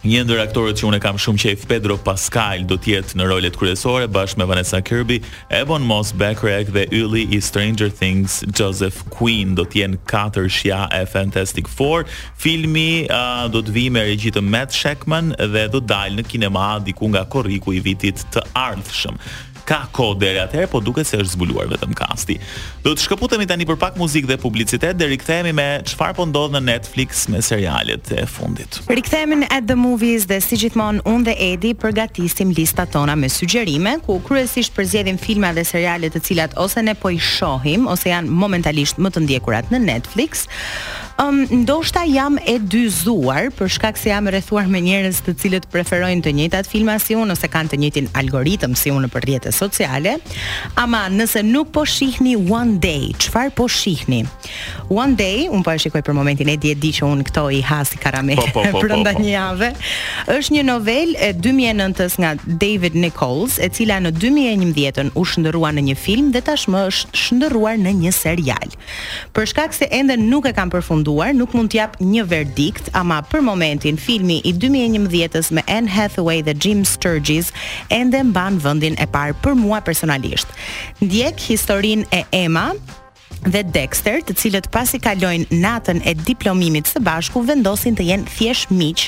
Një 0.00 0.22
ndër 0.24 0.38
aktorët 0.46 0.78
që 0.80 0.86
unë 0.88 0.98
kam 1.04 1.18
shumë 1.20 1.40
qejf 1.42 1.64
Pedro 1.68 1.98
Pascal 2.00 2.62
do 2.64 2.78
të 2.80 2.88
jetë 2.94 3.18
në 3.20 3.24
rolet 3.28 3.56
kryesore 3.60 4.06
bashkë 4.08 4.40
me 4.40 4.46
Vanessa 4.48 4.78
Kirby, 4.80 5.18
Ebon 5.52 5.84
Moss 5.84 6.14
Beckerack 6.16 6.70
dhe 6.72 6.86
Yli 7.02 7.26
i 7.36 7.40
Stranger 7.44 7.92
Things, 7.92 8.38
Joseph 8.56 9.02
Quinn 9.12 9.52
do 9.58 9.66
të 9.68 9.82
jenë 9.82 10.00
katër 10.08 10.48
shija 10.56 10.80
e 10.96 11.02
Fantastic 11.12 11.68
Four. 11.68 12.08
Filmi 12.40 13.04
uh, 13.12 13.44
do 13.52 13.60
të 13.60 13.76
vijë 13.76 13.92
me 13.98 14.06
regji 14.08 14.32
të 14.38 14.44
Matt 14.48 14.72
Shackman 14.72 15.34
dhe 15.36 15.66
do 15.76 15.82
të 15.84 15.92
dalë 15.92 16.22
në 16.22 16.26
kinema 16.32 16.70
diku 16.88 17.12
nga 17.12 17.26
korriku 17.36 17.76
i 17.76 17.84
vitit 17.84 18.24
të 18.32 18.46
ardhshëm 18.56 19.20
ka 19.68 19.84
kohë 19.94 20.18
deri 20.20 20.40
atëherë, 20.42 20.70
po 20.72 20.80
duket 20.84 21.08
se 21.08 21.18
është 21.20 21.32
zbuluar 21.36 21.70
vetëm 21.70 21.92
kasti. 21.98 22.36
Do 22.84 22.92
të 22.94 23.04
shkëputemi 23.04 23.46
tani 23.48 23.66
për 23.68 23.78
pak 23.80 23.98
muzikë 24.00 24.30
dhe 24.32 24.38
publicitet 24.42 24.98
dhe 24.98 25.08
rikthehemi 25.12 25.52
me 25.56 25.68
çfarë 25.88 26.16
po 26.20 26.26
ndodh 26.30 26.54
në 26.56 26.62
Netflix 26.70 27.26
me 27.32 27.40
serialet 27.44 28.12
e 28.16 28.24
fundit. 28.30 28.80
Rikthehemi 28.90 29.42
në 29.42 29.50
At 29.50 29.68
the 29.70 29.76
Movies 29.78 30.26
dhe 30.30 30.40
si 30.44 30.58
gjithmonë 30.62 31.04
unë 31.10 31.28
dhe 31.30 31.36
Edi 31.50 31.74
përgatisim 31.78 32.52
listat 32.56 32.92
tona 32.94 33.16
me 33.18 33.30
sugjerime, 33.32 33.98
ku 34.06 34.20
kryesisht 34.26 34.74
përzjedhim 34.76 35.18
filma 35.20 35.52
dhe 35.56 35.64
seriale 35.68 36.10
të 36.14 36.24
cilat 36.30 36.56
ose 36.64 36.82
ne 36.86 36.96
po 36.98 37.12
i 37.14 37.18
shohim 37.22 37.86
ose 37.90 38.12
janë 38.12 38.30
momentalisht 38.40 38.98
më 39.00 39.14
të 39.16 39.26
ndjekurat 39.26 39.70
në 39.74 39.82
Netflix. 39.86 40.46
Um, 41.20 41.44
ndoshta 41.52 42.00
jam 42.08 42.38
e 42.48 42.54
dyzuar 42.72 43.50
për 43.52 43.68
shkak 43.74 43.98
se 44.00 44.08
jam 44.08 44.28
rrethuar 44.32 44.64
me 44.72 44.80
njerëz 44.80 45.18
të 45.26 45.34
cilët 45.42 45.64
preferojnë 45.68 46.22
të 46.24 46.30
njëjtat 46.38 46.68
filma 46.70 46.94
si 47.02 47.12
unë 47.18 47.34
ose 47.36 47.50
kanë 47.52 47.74
të 47.74 47.78
njëjtin 47.82 48.06
algoritëm 48.22 48.72
si 48.80 48.88
unë 48.88 49.10
për 49.12 49.26
rrjetet 49.26 49.52
sociale. 49.52 50.14
Ama 50.80 51.02
nëse 51.12 51.42
nuk 51.44 51.68
po 51.76 51.82
shihni 51.84 52.38
One 52.40 52.78
Day, 52.80 53.10
çfarë 53.20 53.52
po 53.58 53.66
shihni? 53.68 54.22
One 54.88 55.12
Day, 55.18 55.44
un 55.52 55.60
po 55.66 55.74
e 55.74 55.82
shikoj 55.84 56.00
për 56.08 56.16
momentin 56.16 56.48
e 56.54 56.54
10 56.62 56.80
di 56.80 56.94
që 56.96 57.04
un 57.04 57.20
këto 57.28 57.44
i 57.58 57.60
hasi 57.68 58.00
karamel 58.00 58.40
po, 58.40 58.46
po, 58.54 58.64
po, 58.80 58.80
po, 58.80 58.98
po. 59.04 59.14
një 59.20 59.74
Është 60.30 60.56
një 60.56 60.64
novel 60.70 61.12
e 61.20 61.34
2009-s 61.36 62.16
nga 62.20 62.32
David 62.62 62.96
Nichols, 62.96 63.58
e 63.60 63.68
cila 63.68 64.00
në 64.04 64.14
2011 64.16 65.12
u 65.16 65.28
shndërrua 65.34 65.74
në 65.78 65.84
një 65.92 65.98
film 66.00 66.32
dhe 66.34 66.40
tashmë 66.48 66.86
është 66.94 67.24
shndërruar 67.26 67.76
në 67.80 67.96
një 68.06 68.12
serial. 68.16 68.72
Për 69.36 69.50
shkak 69.52 69.76
se 69.76 69.88
ende 69.92 70.16
nuk 70.16 70.48
e 70.48 70.56
kam 70.56 70.72
përfunduar 70.72 71.08
munduar 71.10 71.34
nuk 71.34 71.52
mund 71.58 71.70
t'jap 71.72 71.96
një 72.00 72.22
verdikt, 72.28 72.90
ama 72.94 73.18
për 73.26 73.40
momentin 73.42 73.98
filmi 73.98 74.38
i 74.46 74.52
2011-s 74.54 75.50
me 75.50 75.62
Anne 75.68 75.90
Hathaway 75.90 76.38
dhe 76.42 76.54
Jim 76.54 76.84
Sturgis 76.86 77.50
ende 77.90 78.22
mban 78.22 78.58
vendin 78.62 78.94
e 78.98 79.06
parë 79.10 79.34
për 79.42 79.54
mua 79.58 79.80
personalisht. 79.82 80.46
Ndjek 81.02 81.40
historinë 81.50 82.06
e 82.14 82.22
Emma, 82.32 82.70
dhe 83.48 83.62
Dexter, 83.64 84.20
të 84.26 84.34
cilët 84.36 84.68
pasi 84.72 85.00
kalojnë 85.00 85.60
natën 85.62 86.02
e 86.06 86.12
diplomimit 86.18 86.88
së 86.90 87.00
bashku 87.04 87.40
vendosin 87.46 87.96
të 87.96 88.04
jenë 88.10 88.34
thjesht 88.36 88.72
miq, 88.74 89.06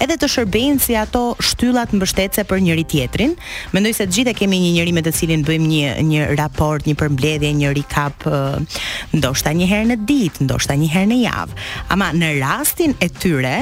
edhe 0.00 0.16
të 0.20 0.28
shërbejnë 0.34 0.80
si 0.80 0.96
ato 0.96 1.24
shtyllat 1.42 1.92
mbështetëse 1.96 2.46
për 2.48 2.62
njëri 2.64 2.86
tjetrin. 2.90 3.34
Mendoj 3.76 3.94
se 3.98 4.06
të 4.08 4.14
gjithë 4.18 4.36
kemi 4.40 4.62
një 4.64 4.72
njerëz 4.78 4.96
me 4.96 5.04
të 5.04 5.14
cilin 5.20 5.44
bëjmë 5.46 5.68
një 5.74 5.92
një 6.10 6.24
raport, 6.40 6.88
një 6.88 6.96
përmbledhje, 7.02 7.52
një 7.60 7.74
recap 7.76 8.28
ndoshta 9.14 9.52
një 9.56 9.70
herë 9.72 9.92
në 9.92 10.00
ditë, 10.08 10.46
ndoshta 10.48 10.78
një 10.80 10.92
herë 10.96 11.12
në 11.12 11.20
javë. 11.26 11.62
Ama 11.94 12.12
në 12.16 12.32
rastin 12.40 12.96
e 13.04 13.10
tyre, 13.12 13.56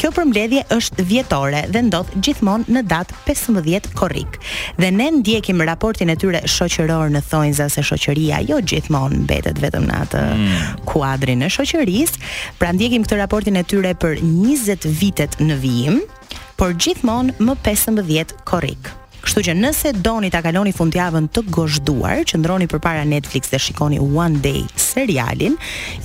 Kjo 0.00 0.08
përmbledhje 0.16 0.62
është 0.72 1.04
vjetore 1.10 1.58
dhe 1.74 1.80
ndodh 1.90 2.14
gjithmonë 2.24 2.72
në 2.72 2.80
datë 2.88 3.16
15 3.26 3.90
korrik. 3.98 4.38
Dhe 4.80 4.88
ne 4.96 5.10
ndjekim 5.18 5.60
raportin 5.68 6.08
e 6.08 6.14
tyre 6.16 6.40
shoqëror 6.48 7.10
në 7.12 7.20
thonjza 7.28 7.66
se 7.74 7.84
shoqëria 7.84 8.38
jo 8.48 8.62
gjithmonë 8.64 9.20
mbetet 9.26 9.60
vetëm 9.60 9.84
në 9.90 9.98
atë 10.06 10.22
mm. 10.24 10.62
kuadrin 10.88 11.44
e 11.44 11.50
shoqërisë, 11.52 12.24
pra 12.56 12.72
ndjekim 12.72 13.04
këtë 13.04 13.18
raportin 13.20 13.60
e 13.60 13.64
tyre 13.68 13.92
për 14.00 14.22
20 14.24 14.88
vitet 15.02 15.36
në 15.44 15.60
vijim, 15.66 16.00
por 16.56 16.72
gjithmonë 16.80 17.36
më 17.44 17.58
15 17.68 18.34
korrik. 18.48 18.94
Kështu 19.24 19.42
që 19.50 19.54
nëse 19.58 19.90
doni 20.04 20.30
ta 20.32 20.40
kaloni 20.44 20.72
fundjavën 20.74 21.26
të 21.34 21.42
gozhduar, 21.52 22.22
qëndroni 22.28 22.68
përpara 22.70 23.02
Netflix 23.08 23.50
dhe 23.52 23.58
shikoni 23.60 23.98
One 24.00 24.40
Day 24.44 24.62
serialin, 24.80 25.56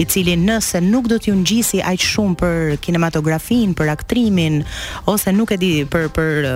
i 0.01 0.05
cili 0.09 0.35
nëse 0.39 0.81
nuk 0.83 1.07
do 1.11 1.17
t'ju 1.21 1.35
ngjisi 1.39 1.79
aq 1.85 2.03
shumë 2.03 2.35
për 2.41 2.59
kinematografin, 2.83 3.71
për 3.77 3.91
aktrimin 3.93 4.57
ose 5.11 5.31
nuk 5.35 5.53
e 5.55 5.59
di 5.61 5.71
për 5.91 6.09
për 6.17 6.49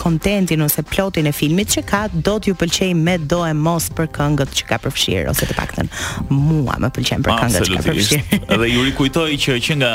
kontentin 0.00 0.64
ose 0.66 0.82
plotin 0.86 1.30
e 1.30 1.34
filmit 1.36 1.70
që 1.76 1.84
ka, 1.88 2.02
do 2.12 2.36
t'ju 2.42 2.56
pëlqejë 2.60 2.98
me 3.00 3.16
do 3.30 3.42
e 3.46 3.54
mos 3.56 3.88
për 3.96 4.10
këngët 4.18 4.54
që 4.60 4.68
ka 4.72 4.80
përfshirë 4.86 5.30
ose 5.30 5.46
të 5.50 5.58
paktën 5.60 5.90
mua 6.34 6.74
më 6.82 6.90
pëlqen 6.98 7.24
për 7.26 7.40
këngët 7.44 7.70
që 7.70 7.76
ka 7.76 7.86
përfshirë. 7.86 8.42
Dhe 8.50 8.70
ju 8.74 8.84
rikujtoj 8.88 9.28
që 9.46 9.56
që 9.68 9.78
nga 9.82 9.92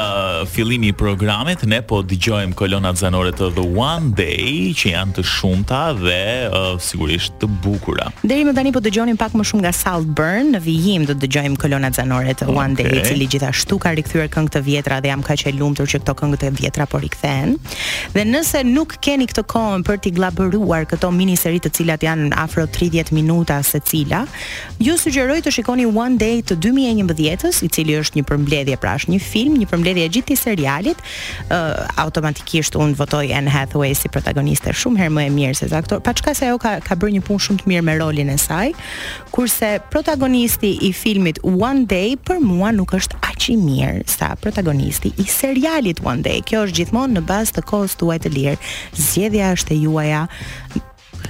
fillimi 0.55 0.93
i 0.93 0.95
programit 1.03 1.67
ne 1.69 1.81
po 1.83 1.99
dëgjojmë 2.07 2.55
kolonat 2.57 3.03
zanore 3.03 3.33
të 3.35 3.51
The 3.59 3.67
One 3.89 4.13
Day 4.17 4.71
që 4.77 4.95
janë 4.95 5.19
të 5.19 5.25
shumta 5.35 5.83
dhe 6.05 6.47
uh, 6.53 6.67
sigurisht 6.81 7.33
të 7.41 7.47
bukura. 7.63 8.07
Deri 8.27 8.45
më 8.47 8.53
tani 8.57 8.71
po 8.75 8.81
dëgjonin 8.83 9.17
pak 9.19 9.35
më 9.37 9.45
shumë 9.49 9.65
nga 9.65 9.71
Salt 9.75 10.09
Burn, 10.17 10.53
në 10.55 10.61
vijim 10.65 11.05
do 11.07 11.13
të 11.15 11.25
dëgjojmë 11.25 11.59
kolonat 11.61 11.97
zanore 11.99 12.35
të 12.37 12.47
okay. 12.47 12.59
One 12.65 12.75
Day, 12.77 12.91
i 12.91 13.01
cili 13.05 13.27
gjithashtu 13.31 13.77
ka 13.81 13.91
rikthyer 13.97 14.29
këngë 14.33 14.53
të 14.55 14.61
vjetra 14.67 14.99
dhe 15.03 15.11
jam 15.11 15.23
kaq 15.25 15.43
e 15.49 15.53
lumtur 15.57 15.87
që 15.89 16.01
këto 16.03 16.15
këngë 16.21 16.39
të 16.43 16.49
vjetra 16.59 16.87
po 16.91 16.99
rikthehen. 17.03 17.55
Dhe 18.15 18.23
nëse 18.29 18.61
nuk 18.67 18.95
keni 19.03 19.27
këtë 19.31 19.45
kohë 19.51 19.79
për 19.87 19.99
t'i 20.03 20.13
gllabëruar 20.17 20.87
këto 20.91 21.09
miniseri 21.15 21.61
të 21.63 21.71
cilat 21.79 22.03
janë 22.07 22.31
afro 22.39 22.65
30 22.67 23.11
minuta 23.15 23.59
secila, 23.63 24.23
ju 24.79 24.95
sugjeroj 24.99 25.39
të 25.45 25.55
shikoni 25.57 25.85
One 25.87 26.17
Day 26.21 26.41
të 26.45 26.57
2011-s, 26.65 27.61
i 27.65 27.69
cili 27.71 27.97
është 27.99 28.19
një 28.21 28.25
përmbledhje 28.29 28.77
pra 28.81 28.95
është 28.99 29.13
një 29.15 29.21
film, 29.23 29.57
një 29.61 29.69
përmbledhje 29.71 30.07
e 30.09 30.13
gjithë 30.17 30.39
serialit. 30.41 31.03
Uh, 31.49 31.79
automatikisht 32.05 32.75
un 32.79 32.93
votoj 32.99 33.31
Anne 33.35 33.51
Hathaway 33.53 33.95
si 33.97 34.11
protagoniste 34.11 34.73
shumë 34.75 35.03
herë 35.05 35.15
më 35.19 35.25
e 35.25 35.31
mirë 35.35 35.55
se 35.61 35.69
ato 35.75 35.94
aktor, 35.95 36.01
pa 36.01 36.13
çka 36.13 36.33
se 36.33 36.45
ajo 36.49 36.57
ka 36.59 36.75
ka 36.83 36.95
bërë 36.95 37.15
një 37.15 37.21
punë 37.27 37.43
shumë 37.45 37.63
të 37.63 37.71
mirë 37.71 37.83
me 37.87 37.93
rolin 37.99 38.29
e 38.29 38.35
saj, 38.41 38.73
kurse 39.33 39.69
protagonisti 39.93 40.73
i 40.81 40.91
filmit 40.93 41.39
One 41.45 41.85
Day 41.87 42.17
për 42.27 42.39
mua 42.43 42.71
nuk 42.75 42.93
është 42.97 43.17
aq 43.23 43.47
i 43.49 43.55
mirë 43.61 44.03
sa 44.09 44.33
protagonisti 44.41 45.11
i 45.21 45.25
serialit 45.29 45.99
One 46.03 46.21
Day. 46.25 46.41
Kjo 46.45 46.65
është 46.67 46.79
gjithmonë 46.81 47.19
në 47.19 47.25
bazë 47.29 47.55
të 47.59 47.65
kohës 47.69 47.95
tuaj 47.99 48.19
të 48.25 48.33
lirë. 48.35 48.57
Zgjedhja 48.95 49.53
është 49.55 49.73
e 49.73 49.79
juaja. 49.85 50.25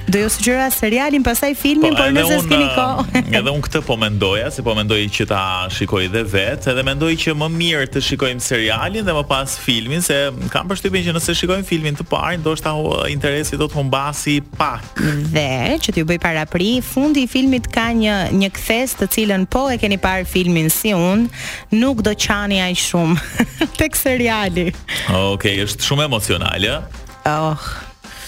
Do 0.10 0.20
ju 0.20 0.30
sugjeroj 0.30 0.70
serialin 0.72 1.24
pastaj 1.26 1.56
filmin, 1.58 1.96
po 1.98 2.04
nëse 2.14 2.28
zes 2.36 2.46
keni 2.50 2.66
kohë. 2.76 3.22
Edhe 3.40 3.52
un 3.52 3.62
këtë 3.66 3.82
po 3.88 3.96
mendoja, 3.98 4.52
se 4.54 4.62
po 4.66 4.76
mendoj 4.78 5.00
që 5.18 5.26
ta 5.32 5.40
shikoj 5.74 6.04
edhe 6.10 6.22
vetë, 6.30 6.70
edhe 6.74 6.84
mendoj 6.86 7.10
që 7.24 7.34
më 7.40 7.48
mirë 7.56 7.88
të 7.96 8.04
shikojmë 8.10 8.44
serialin 8.46 9.08
dhe 9.08 9.16
më 9.18 9.24
pas 9.30 9.56
filmin, 9.60 10.04
se 10.06 10.18
kam 10.54 10.70
përshtypjen 10.70 11.08
që 11.08 11.16
nëse 11.18 11.36
shikojmë 11.42 11.66
filmin 11.66 11.98
të 11.98 12.06
parë, 12.12 12.36
ndoshta 12.44 12.76
uh, 12.78 13.08
interesi 13.10 13.58
do 13.58 13.66
të 13.72 13.80
humbasi 13.80 14.36
pak. 14.60 14.86
Dhe 15.34 15.48
që 15.82 15.96
t'ju 15.98 16.06
bëj 16.14 16.20
para 16.22 16.46
pri, 16.52 16.70
fundi 16.86 17.26
i 17.26 17.32
filmit 17.32 17.66
ka 17.74 17.88
një 17.98 18.18
një 18.38 18.52
kthes 18.60 18.94
të 19.02 19.10
cilën 19.18 19.48
po 19.50 19.66
e 19.74 19.80
keni 19.82 19.98
parë 20.04 20.30
filmin 20.30 20.70
si 20.74 20.94
un, 20.96 21.26
nuk 21.74 22.06
do 22.06 22.14
qani 22.14 22.62
aq 22.68 22.78
shumë 22.86 23.50
tek 23.82 23.98
seriali. 23.98 24.70
Okej, 24.70 25.34
okay, 25.34 25.64
është 25.66 25.90
shumë 25.90 26.06
emocionale. 26.12 26.78
Oh, 27.26 27.58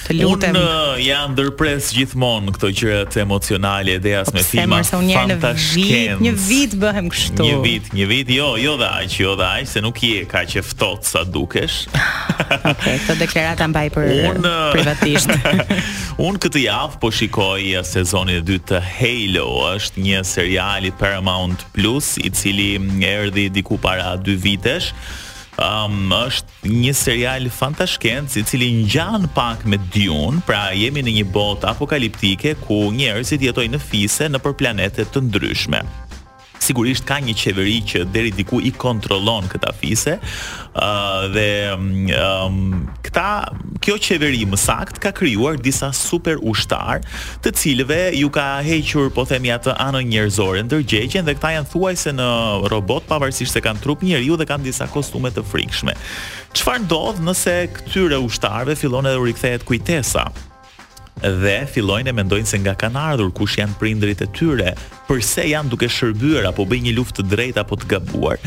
të 0.07 0.13
lutem. 0.21 0.55
Unë 0.55 0.73
eh, 0.73 1.01
jam 1.07 1.33
ndërpres 1.35 1.89
gjithmonë 1.95 2.53
këto 2.55 2.69
gjërat 2.77 3.17
emocionale, 3.23 3.97
ideas 3.99 4.29
me 4.35 4.43
filma. 4.45 4.79
Po 4.81 4.89
se 4.91 5.23
në 5.31 5.37
vit, 5.75 6.21
një 6.23 6.33
vit 6.49 6.75
bëhem 6.81 7.09
kështu. 7.13 7.47
Një 7.47 7.57
vit, 7.65 7.89
një 7.97 8.07
vit, 8.11 8.31
jo, 8.37 8.49
jo 8.61 8.77
dha 8.79 8.93
aq, 9.01 9.17
jo 9.23 9.33
dha 9.39 9.51
aq, 9.59 9.67
se 9.73 9.83
nuk 9.83 9.99
je 10.07 10.21
kaq 10.31 10.55
e 10.61 10.65
ftoht 10.65 11.07
sa 11.09 11.25
dukesh. 11.27 11.81
Okej, 11.87 12.71
okay, 12.71 12.99
këtë 13.05 13.17
deklarata 13.23 13.67
mbaj 13.73 13.85
për 13.97 14.07
un, 14.29 14.47
eh, 14.51 14.57
privatisht. 14.75 15.77
unë 16.29 16.43
këtë 16.45 16.63
javë 16.67 17.01
po 17.03 17.11
shikoj 17.13 17.67
eh, 17.71 17.85
sezonin 17.87 18.41
e 18.41 18.45
dytë 18.47 18.65
të 18.73 18.83
Halo, 18.97 19.47
është 19.75 20.03
një 20.07 20.25
i 20.87 20.91
Paramount 20.97 21.61
Plus 21.73 22.15
i 22.21 22.31
cili 22.33 22.73
erdhi 23.07 23.47
diku 23.53 23.77
para 23.81 24.15
2 24.21 24.35
vitesh. 24.43 24.91
Um, 25.57 26.11
është 26.13 26.69
një 26.69 26.91
serial 26.93 27.47
fantashkend 27.49 28.35
i 28.37 28.43
cili 28.45 28.67
ngjan 28.83 29.25
pak 29.33 29.65
me 29.65 29.79
Dune, 29.93 30.43
pra 30.45 30.67
jemi 30.77 31.01
në 31.01 31.15
një 31.19 31.25
botë 31.33 31.71
apokaliptike 31.71 32.53
ku 32.61 32.77
njerëzit 32.93 33.41
jetojnë 33.47 33.73
në 33.73 33.81
fise 33.87 34.29
në 34.29 34.43
përplanete 34.45 35.07
të 35.09 35.25
ndryshme 35.31 35.81
sigurisht 36.59 37.05
ka 37.07 37.17
një 37.21 37.35
qeveri 37.37 37.77
që 37.87 38.05
deri 38.13 38.31
diku 38.35 38.59
i 38.65 38.71
kontrollon 38.73 39.47
këta 39.51 39.73
fise. 39.77 40.17
ë 40.77 40.81
uh, 40.81 41.25
dhe 41.33 41.47
um, 41.73 41.87
um, 42.13 42.57
këta 43.05 43.25
kjo 43.81 43.95
qeveri 44.03 44.43
më 44.45 44.59
sakt 44.61 44.99
ka 45.01 45.09
krijuar 45.15 45.57
disa 45.57 45.89
super 45.93 46.37
ushtar, 46.41 47.01
të 47.41 47.53
cilëve 47.57 48.01
ju 48.19 48.29
ka 48.33 48.59
hequr 48.65 49.09
po 49.15 49.25
themi 49.25 49.49
atë 49.53 49.73
anën 49.81 50.05
njerëzore 50.11 50.61
ndërgjegjen 50.67 51.25
dhe 51.25 51.33
këta 51.39 51.55
janë 51.55 51.71
thuajse 51.73 52.13
në 52.13 52.27
robot 52.73 53.07
pavarësisht 53.09 53.57
se 53.57 53.63
kanë 53.65 53.81
trup 53.81 54.05
njeriu 54.05 54.37
dhe 54.37 54.45
kanë 54.49 54.69
disa 54.69 54.85
kostume 54.93 55.33
të 55.33 55.45
frikshme. 55.49 55.97
Çfarë 56.53 56.85
ndodh 56.85 57.25
nëse 57.25 57.57
këtyre 57.79 58.21
ushtarëve 58.21 58.77
fillon 58.77 59.09
edhe 59.09 59.17
u 59.21 59.25
rikthehet 59.31 59.65
kujtesa? 59.65 60.27
dhe 61.23 61.63
fillojnë 61.71 62.11
e 62.11 62.15
mendojnë 62.15 62.45
se 62.49 62.59
nga 62.61 62.73
kanë 62.77 62.99
ardhur 63.15 63.31
kush 63.33 63.57
janë 63.57 63.77
prindrit 63.79 64.19
e 64.21 64.27
tyre, 64.37 64.73
përse 65.07 65.45
janë 65.49 65.69
duke 65.71 65.87
shërbyer 65.89 66.45
apo 66.49 66.65
bëjnë 66.67 66.89
një 66.89 66.93
luftë 66.97 67.19
të 67.19 67.27
drejtë 67.31 67.61
apo 67.63 67.77
të 67.79 67.87
gabuar. 67.89 68.41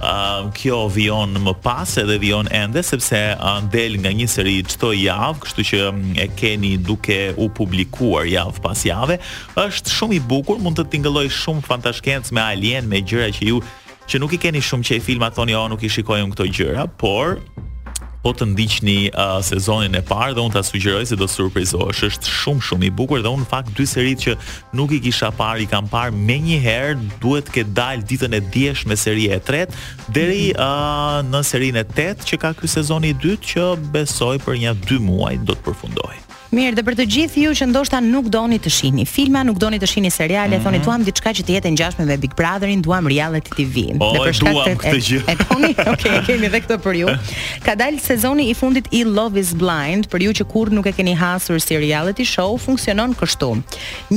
Ëm 0.00 0.48
uh, 0.48 0.50
kjo 0.56 0.78
vion 0.94 1.34
më 1.44 1.54
pas 1.64 1.92
edhe 2.00 2.16
vion 2.22 2.48
ende 2.54 2.84
sepse 2.86 3.20
uh, 3.34 3.58
del 3.72 3.98
nga 4.04 4.12
një 4.16 4.28
seri 4.30 4.56
çdo 4.68 4.92
javë, 4.96 5.42
kështu 5.44 5.66
që 5.70 5.82
e 6.24 6.28
keni 6.38 6.74
duke 6.78 7.18
u 7.36 7.50
publikuar 7.52 8.28
javë 8.30 8.64
pas 8.64 8.86
jave. 8.88 9.20
Është 9.60 9.94
shumë 9.98 10.18
i 10.18 10.22
bukur, 10.30 10.60
mund 10.64 10.80
të 10.80 10.88
tingëlloj 10.96 11.28
shumë 11.42 11.64
fantashkencë 11.68 12.32
me 12.38 12.44
alien, 12.46 12.88
me 12.88 13.02
gjëra 13.04 13.28
që 13.36 13.50
ju 13.52 13.60
që 14.04 14.18
nuk 14.20 14.34
i 14.36 14.40
keni 14.46 14.60
shumë 14.64 14.84
që 14.88 14.98
i 14.98 15.00
filma 15.10 15.30
thoni, 15.32 15.54
o, 15.56 15.62
oh, 15.66 15.70
nuk 15.74 15.84
i 15.84 15.88
shikojnë 15.92 16.32
këto 16.34 16.48
gjëra, 16.52 16.82
por 17.00 17.38
po 18.24 18.32
të 18.32 18.46
ndiqni 18.54 18.94
uh, 19.12 19.36
sezonin 19.44 19.98
e 19.98 20.02
parë 20.08 20.32
dhe 20.36 20.42
unë 20.46 20.56
ta 20.56 20.62
sugjeroj 20.64 21.04
se 21.10 21.18
do 21.20 21.28
të 21.28 21.34
surprizohesh. 21.36 22.00
Është 22.08 22.32
shumë 22.40 22.64
shumë 22.70 22.88
i 22.88 22.92
bukur 23.00 23.20
dhe 23.22 23.32
unë 23.36 23.46
fakt 23.50 23.76
dy 23.76 23.86
seritë 23.90 24.22
që 24.24 24.36
nuk 24.80 24.96
i 24.96 25.02
kisha 25.04 25.28
parë, 25.36 25.64
i 25.66 25.68
kam 25.74 25.90
parë 25.92 26.16
më 26.30 26.38
një 26.48 26.58
herë, 26.64 27.04
duhet 27.22 27.50
të 27.50 27.56
ke 27.58 27.66
dal 27.76 28.02
ditën 28.08 28.38
e 28.40 28.42
diesh 28.56 28.86
me 28.88 28.96
seri 29.00 29.28
e 29.28 29.38
tretë 29.48 29.84
deri 30.16 30.48
uh, 30.56 31.20
në 31.28 31.44
serinë 31.52 31.84
e 31.84 31.86
tetë 31.98 32.30
që 32.32 32.40
ka 32.46 32.54
ky 32.62 32.72
sezoni 32.78 33.12
i 33.12 33.18
dytë 33.26 33.50
që 33.54 33.68
besoj 33.92 34.38
për 34.46 34.62
një 34.64 34.74
2 34.88 35.02
muaj 35.10 35.34
do 35.44 35.54
të 35.56 35.64
përfundojë. 35.68 36.23
Mirë, 36.54 36.76
dhe 36.78 36.82
për 36.86 36.94
të 36.94 37.04
gjithë 37.10 37.40
ju 37.42 37.52
që 37.58 37.66
ndoshta 37.72 37.98
nuk 38.04 38.28
doni 38.30 38.60
të 38.62 38.70
shihni 38.70 39.02
filma, 39.10 39.40
nuk 39.48 39.56
doni 39.58 39.80
të 39.82 39.88
shihni 39.90 40.10
seriale, 40.14 40.52
mm 40.52 40.54
-hmm. 40.54 40.64
thoni 40.64 40.78
mhm. 40.78 40.84
tuam 40.84 41.02
diçka 41.06 41.32
që 41.34 41.42
të 41.48 41.54
jetë 41.56 41.70
ngjashme 41.74 42.04
me 42.10 42.16
Big 42.24 42.34
Brotherin, 42.38 42.82
duam 42.86 43.06
reality 43.10 43.50
TV. 43.56 43.74
Oh, 44.04 44.12
dhe 44.14 44.20
për 44.26 44.34
shkak 44.38 44.56
të 44.66 44.74
këtë 44.84 45.00
gjë. 45.06 45.20
E 45.26 45.34
okay, 45.90 46.22
kemi 46.26 46.46
edhe 46.50 46.60
këtë 46.62 46.78
për 46.84 46.94
ju. 47.00 47.08
Ka 47.66 47.72
dalë 47.82 47.98
sezoni 48.08 48.44
i 48.50 48.54
fundit 48.54 48.86
i 48.92 49.00
Love 49.04 49.40
is 49.40 49.50
Blind, 49.62 50.02
për 50.12 50.20
ju 50.26 50.30
që 50.38 50.44
kur 50.52 50.66
nuk 50.76 50.86
e 50.86 50.92
keni 50.98 51.14
hasur 51.22 51.58
si 51.66 51.74
reality 51.86 52.22
show, 52.34 52.48
funksionon 52.66 53.10
kështu. 53.20 53.50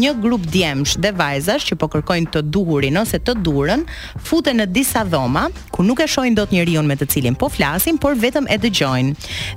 Një 0.01 0.11
grup 0.23 0.43
djemsh 0.53 0.93
dhe 1.03 1.11
vajzash 1.21 1.65
që 1.71 1.75
po 1.81 1.85
kërkojnë 1.93 2.29
të 2.35 2.41
duhurin 2.53 2.95
ose 3.01 3.17
të 3.27 3.33
durën, 3.45 3.81
futen 4.29 4.55
në 4.61 4.67
disa 4.77 5.01
dhoma 5.11 5.43
ku 5.73 5.81
nuk 5.89 5.99
e 5.99 6.07
shohin 6.13 6.35
dot 6.39 6.49
njeriu 6.55 6.83
me 6.83 6.95
të 7.01 7.05
cilin 7.13 7.33
po 7.41 7.49
flasin, 7.57 7.97
por 8.03 8.13
vetëm 8.23 8.45
e 8.53 8.61
dëgjojnë. 8.63 9.11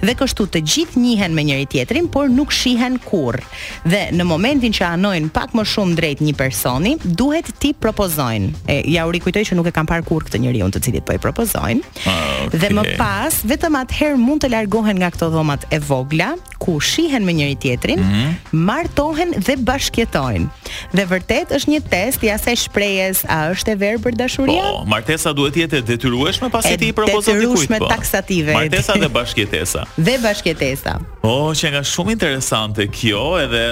Dhe 0.06 0.12
kështu 0.18 0.42
të 0.52 0.58
gjithë 0.72 0.96
njihen 1.04 1.30
me 1.36 1.42
njëri 1.48 1.66
tjetrin, 1.72 2.08
por 2.08 2.30
nuk 2.38 2.50
fshihen 2.70 2.98
kur. 3.10 3.36
Dhe 3.84 4.04
në 4.14 4.24
momentin 4.26 4.72
që 4.74 4.84
anojnë 4.94 5.30
pak 5.34 5.54
më 5.56 5.64
shumë 5.66 5.96
drejt 5.98 6.20
një 6.22 6.34
personi, 6.38 6.94
duhet 7.04 7.48
ti 7.60 7.72
propozojnë. 7.74 8.50
E, 8.70 8.78
ja 8.92 9.06
u 9.08 9.12
rikujtoj 9.14 9.42
që 9.50 9.58
nuk 9.58 9.68
e 9.70 9.74
kam 9.74 9.86
parë 9.88 10.06
kur 10.06 10.24
këtë 10.26 10.38
njëri 10.44 10.62
unë 10.66 10.74
të 10.78 10.82
cilit 10.86 11.02
për 11.04 11.16
po 11.18 11.18
i 11.18 11.24
propozojnë. 11.26 11.82
Okay. 11.82 12.12
Ah, 12.12 12.52
dhe 12.52 12.70
më 12.76 12.84
pas, 12.98 13.34
vetëm 13.50 13.78
atëherë 13.82 14.20
mund 14.20 14.44
të 14.44 14.52
largohen 14.54 15.00
nga 15.00 15.10
këto 15.14 15.30
dhomat 15.32 15.66
e 15.74 15.80
vogla, 15.80 16.34
ku 16.62 16.76
shihen 16.80 17.24
me 17.26 17.32
njëri 17.40 17.56
tjetrin, 17.62 18.00
mm 18.00 18.10
-hmm. 18.10 18.66
martohen 18.66 19.32
dhe 19.46 19.56
bashkjetojnë. 19.58 20.59
Dhe 20.96 21.04
vërtet 21.10 21.52
është 21.56 21.72
një 21.74 21.80
test 21.90 22.24
i 22.26 22.30
asaj 22.32 22.56
shprehjes, 22.66 23.22
a 23.30 23.40
është 23.54 23.74
e 23.74 23.78
verbër 23.80 24.16
dashuria? 24.18 24.62
Po, 24.64 24.84
martesa 24.90 25.32
duhet 25.36 25.56
jetë 25.62 25.80
e 25.80 25.84
detyrueshme 25.94 26.50
pasi 26.52 26.74
ti 26.80 26.90
i 26.92 26.96
propozon 26.96 27.38
dikujt. 27.38 27.40
Po. 27.40 27.50
Detyrueshme 27.56 27.80
po. 27.84 27.90
taksative. 27.92 28.56
Martesa 28.56 28.96
dhe 29.02 29.10
bashkëtesa. 29.14 29.84
dhe 30.08 30.16
bashkëtesa. 30.24 30.96
Oh, 31.26 31.50
që 31.56 31.74
nga 31.76 31.84
shumë 31.86 32.16
interesante 32.16 32.86
kjo, 32.92 33.24
edhe 33.42 33.62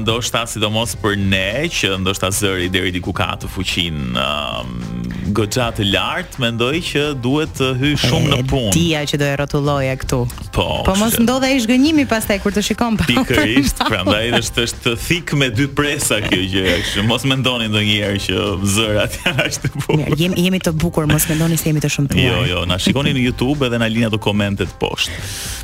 ndoshta 0.00 0.44
sidomos 0.50 0.96
për 1.02 1.18
ne 1.30 1.46
që 1.72 1.96
ndoshta 2.02 2.32
zëri 2.34 2.70
deri 2.74 2.92
diku 2.96 3.14
ka 3.16 3.32
të 3.44 3.52
fuqinë 3.54 4.26
um, 4.26 4.95
Goxhat 5.34 5.78
lart, 5.82 6.36
mendoj 6.38 6.76
që 6.86 7.02
duhet 7.22 7.50
të 7.58 7.70
hyj 7.80 7.94
shumë 7.98 8.26
e, 8.26 8.28
në 8.42 8.46
punë. 8.50 8.72
Tia 8.76 9.00
që 9.10 9.18
do 9.20 9.26
e 9.26 9.32
rrotulloja 9.38 9.94
këtu. 10.02 10.18
Po. 10.54 10.66
Po 10.86 10.94
mos 11.00 11.16
që... 11.16 11.24
ndodha 11.24 11.48
ish 11.54 11.66
gënjimi 11.68 12.04
pastaj 12.10 12.36
kur 12.44 12.54
të 12.54 12.62
shikon 12.68 12.98
pa. 13.00 13.06
Pikërisht, 13.10 13.80
prandaj 13.90 14.22
është 14.38 14.64
është 14.66 14.94
thik 15.06 15.34
me 15.40 15.48
dy 15.56 15.66
presa 15.78 16.20
kjo 16.24 16.38
gjë, 16.38 16.74
që 16.92 17.04
mos 17.08 17.24
mendoni 17.28 17.66
ndonjëherë 17.72 18.20
që 18.26 18.44
zërat 18.74 19.18
janë 19.26 19.46
as 19.48 19.58
të 19.64 19.70
bukur. 19.74 20.04
Ja, 20.04 20.20
jemi 20.26 20.44
jemi 20.46 20.60
të 20.68 20.74
bukur, 20.84 21.08
mos 21.10 21.26
mendoni 21.32 21.58
se 21.60 21.68
jemi 21.72 21.82
të 21.84 21.90
shëmtuar. 21.96 22.22
Jo, 22.22 22.46
jo, 22.52 22.62
na 22.70 22.78
shikoni 22.82 23.16
në 23.16 23.26
YouTube 23.26 23.66
edhe 23.68 23.82
na 23.82 23.90
lini 23.90 24.06
ato 24.08 24.20
komentet 24.22 24.76
poshtë. 24.78 25.18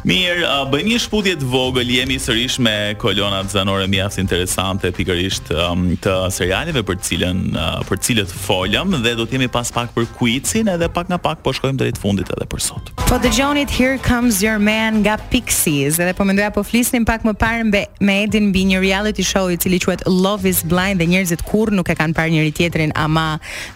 Mirë, 0.09 0.50
bëjmë 0.73 0.90
një 0.97 1.00
shputje 1.04 1.37
të 1.42 1.50
vogël, 1.52 1.92
jemi 2.00 2.16
sërish 2.23 2.59
me 2.64 2.75
kolona 2.99 3.45
të 3.47 3.54
zanore 3.61 3.87
mjaft 3.92 4.19
interesante 4.19 4.90
pikërisht 4.97 5.52
um, 5.54 5.92
të 6.02 6.16
serialeve 6.35 6.83
për 6.88 6.99
të 6.99 7.07
cilën 7.12 7.42
uh, 7.54 7.76
për 7.87 8.00
të 8.02 8.07
cilët 8.09 8.33
folëm 8.42 8.97
dhe 9.04 9.12
do 9.19 9.28
të 9.28 9.37
jemi 9.38 9.51
pas 9.52 9.68
pak 9.73 9.92
për 9.94 10.06
Kuicin 10.16 10.71
edhe 10.73 10.88
pak 10.94 11.11
nga 11.12 11.18
pak 11.21 11.42
po 11.44 11.52
shkojmë 11.54 11.78
drejt 11.82 11.99
fundit 12.00 12.30
edhe 12.32 12.47
për 12.50 12.62
sot. 12.64 12.90
Po 13.11 13.18
dëgjonit 13.21 13.71
Here 13.76 13.99
Comes 14.02 14.38
Your 14.42 14.56
Man 14.62 15.02
nga 15.04 15.18
Pixies, 15.30 15.99
edhe 16.00 16.14
po 16.16 16.25
mendoja 16.25 16.49
po 16.54 16.64
flisnim 16.64 17.04
pak 17.09 17.26
më 17.28 17.35
parë 17.40 17.85
me 18.00 18.16
Edin 18.23 18.49
mbi 18.50 18.64
një 18.73 18.80
reality 18.82 19.25
show 19.26 19.50
i 19.52 19.59
cili 19.61 19.78
quhet 19.82 20.04
Love 20.09 20.49
is 20.49 20.62
Blind 20.64 21.02
dhe 21.02 21.06
njerëzit 21.11 21.44
kurr 21.49 21.73
nuk 21.76 21.90
e 21.92 21.97
kanë 21.99 22.16
parë 22.16 22.35
njëri 22.38 22.52
tjetrin, 22.56 22.92
ama 22.97 23.26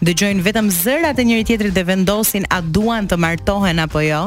dëgjojnë 0.07 0.45
vetëm 0.47 0.71
zërat 0.73 1.21
e 1.23 1.27
njëri 1.29 1.47
tjetrit 1.53 1.77
dhe 1.77 1.85
vendosin 1.93 2.47
a 2.57 2.63
duan 2.63 3.07
të 3.11 3.19
martohen 3.21 3.83
apo 3.85 4.01
jo. 4.07 4.23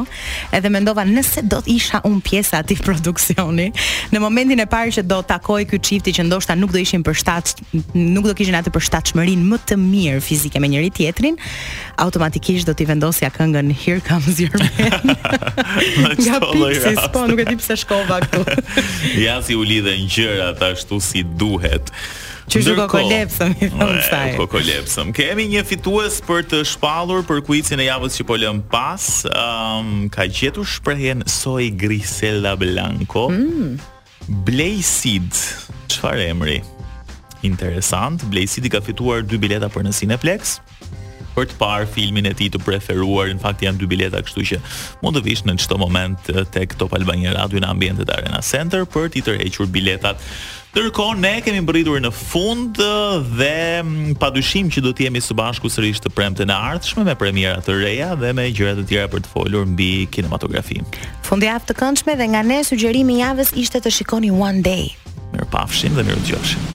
Edhe 0.53 0.69
mendova 0.73 1.03
nëse 1.07 1.43
do 1.49 1.63
të 1.65 1.73
isha 1.75 2.01
un 2.05 2.19
pjesa 2.21 2.59
e 2.59 2.61
atij 2.61 2.83
produksioni, 2.85 3.69
në 4.13 4.21
momentin 4.23 4.61
e 4.63 4.67
parë 4.69 4.97
që 4.99 5.05
do 5.09 5.21
takoj 5.27 5.65
ky 5.69 5.79
çifti 5.89 6.13
që 6.19 6.27
ndoshta 6.27 6.55
nuk 6.59 6.71
do 6.75 6.81
ishin 6.83 7.03
përshtat 7.07 7.55
nuk 7.95 8.27
do 8.29 8.35
kishin 8.37 8.57
atë 8.59 8.73
përshtatshmërinë 8.75 9.47
më 9.49 9.61
të 9.69 9.77
mirë 9.79 10.21
fizike 10.25 10.59
me 10.61 10.67
njëri 10.73 10.91
tjetrin, 10.99 11.38
automatikisht 11.97 12.65
do 12.67 12.73
t'i 12.75 12.87
vendosja 12.89 13.29
këngën 13.33 13.71
Here 13.79 14.01
Comes 14.03 14.39
Your 14.41 14.55
Man. 14.57 15.15
Nga 16.19 16.37
Pixis, 16.43 16.99
po, 17.13 17.25
nuk 17.29 17.39
e 17.43 17.47
di 17.49 17.55
pse 17.59 17.75
shkova 17.83 18.19
këtu. 18.25 18.43
ja 19.27 19.39
si 19.43 19.55
u 19.55 19.63
lidhen 19.63 20.07
gjërat 20.07 20.61
ashtu 20.71 20.99
si 21.03 21.23
duhet. 21.23 21.91
Që 22.49 22.63
është 22.63 22.73
kokolepsëm, 22.81 23.51
i 23.61 23.67
thëmë 23.69 23.99
saj. 24.07 24.31
Kokolepsëm. 24.39 25.11
Kemi 25.13 25.43
një 25.51 25.61
fitues 25.69 26.15
për 26.25 26.47
të 26.49 26.63
shpalur 26.71 27.21
për 27.29 27.43
kuicin 27.45 27.77
e 27.83 27.85
javës 27.85 28.15
që 28.17 28.25
po 28.25 28.37
lëm 28.41 28.63
pas. 28.71 29.05
Um, 29.29 30.09
ka 30.09 30.25
gjetur 30.25 30.65
shprehen 30.65 31.21
Soj 31.29 31.67
Grisella 31.77 32.55
Blanco. 32.57 33.27
Mm. 33.29 33.77
Blejsid, 34.49 35.29
që 35.93 36.01
farë 36.01 36.25
emri? 36.31 36.57
Interesant, 37.45 38.25
Blejsid 38.33 38.65
i 38.67 38.73
ka 38.73 38.81
fituar 38.83 39.21
dy 39.21 39.37
bileta 39.41 39.69
për 39.69 39.85
në 39.85 39.93
Cineplex 40.01 40.57
për 41.39 41.51
të 41.53 41.59
parë 41.59 41.85
filmin 41.87 42.27
e 42.29 42.33
tij 42.35 42.49
të 42.55 42.59
preferuar. 42.65 43.31
Në 43.33 43.43
fakt 43.43 43.63
janë 43.63 43.79
dy 43.81 43.87
bileta, 43.91 44.23
kështu 44.25 44.45
që 44.51 44.59
mund 45.03 45.17
të 45.19 45.23
vish 45.25 45.43
në 45.47 45.55
çdo 45.63 45.77
moment 45.79 46.27
eh, 46.33 46.43
tek 46.53 46.75
Top 46.79 46.93
Albania 46.97 47.33
Radio 47.39 47.61
në 47.63 47.69
Ambientet 47.71 48.09
e 48.11 48.17
Arena 48.19 48.41
Center 48.43 48.83
për 48.83 49.11
të 49.13 49.23
tërhequr 49.27 49.69
biletat. 49.73 50.19
Ndërkohë 50.73 51.17
ne 51.17 51.31
kemi 51.41 51.61
mbërritur 51.63 52.01
në 52.03 52.11
fund 52.13 52.77
eh, 52.83 53.31
dhe 53.39 53.53
mm, 53.79 54.17
padyshim 54.21 54.69
që 54.73 54.83
do 54.85 54.91
të 54.93 55.07
jemi 55.07 55.23
së 55.25 55.37
bashku 55.39 55.71
sërish 55.73 56.03
të 56.03 56.11
premten 56.13 56.51
e 56.53 56.57
ardhshme 56.73 57.05
me 57.07 57.15
premiera 57.19 57.61
të 57.65 57.77
reja 57.79 58.11
dhe 58.21 58.33
me 58.37 58.49
gjëra 58.53 58.75
të 58.81 58.87
tjera 58.91 59.09
për 59.15 59.23
të 59.25 59.31
folur 59.33 59.69
mbi 59.71 59.93
kinematografinë. 60.13 60.91
Fundjavë 61.29 61.71
të 61.71 61.79
këndshme 61.79 62.19
dhe 62.19 62.29
nga 62.33 62.43
ne 62.51 62.61
sugjerimi 62.67 63.15
i 63.19 63.23
javës 63.23 63.55
ishte 63.63 63.79
të 63.85 63.95
shikoni 64.01 64.33
One 64.35 64.59
Day. 64.65 64.91
Mirpafshim 65.33 65.93
dhe 65.95 66.07
mirëdgjoshim. 66.09 66.67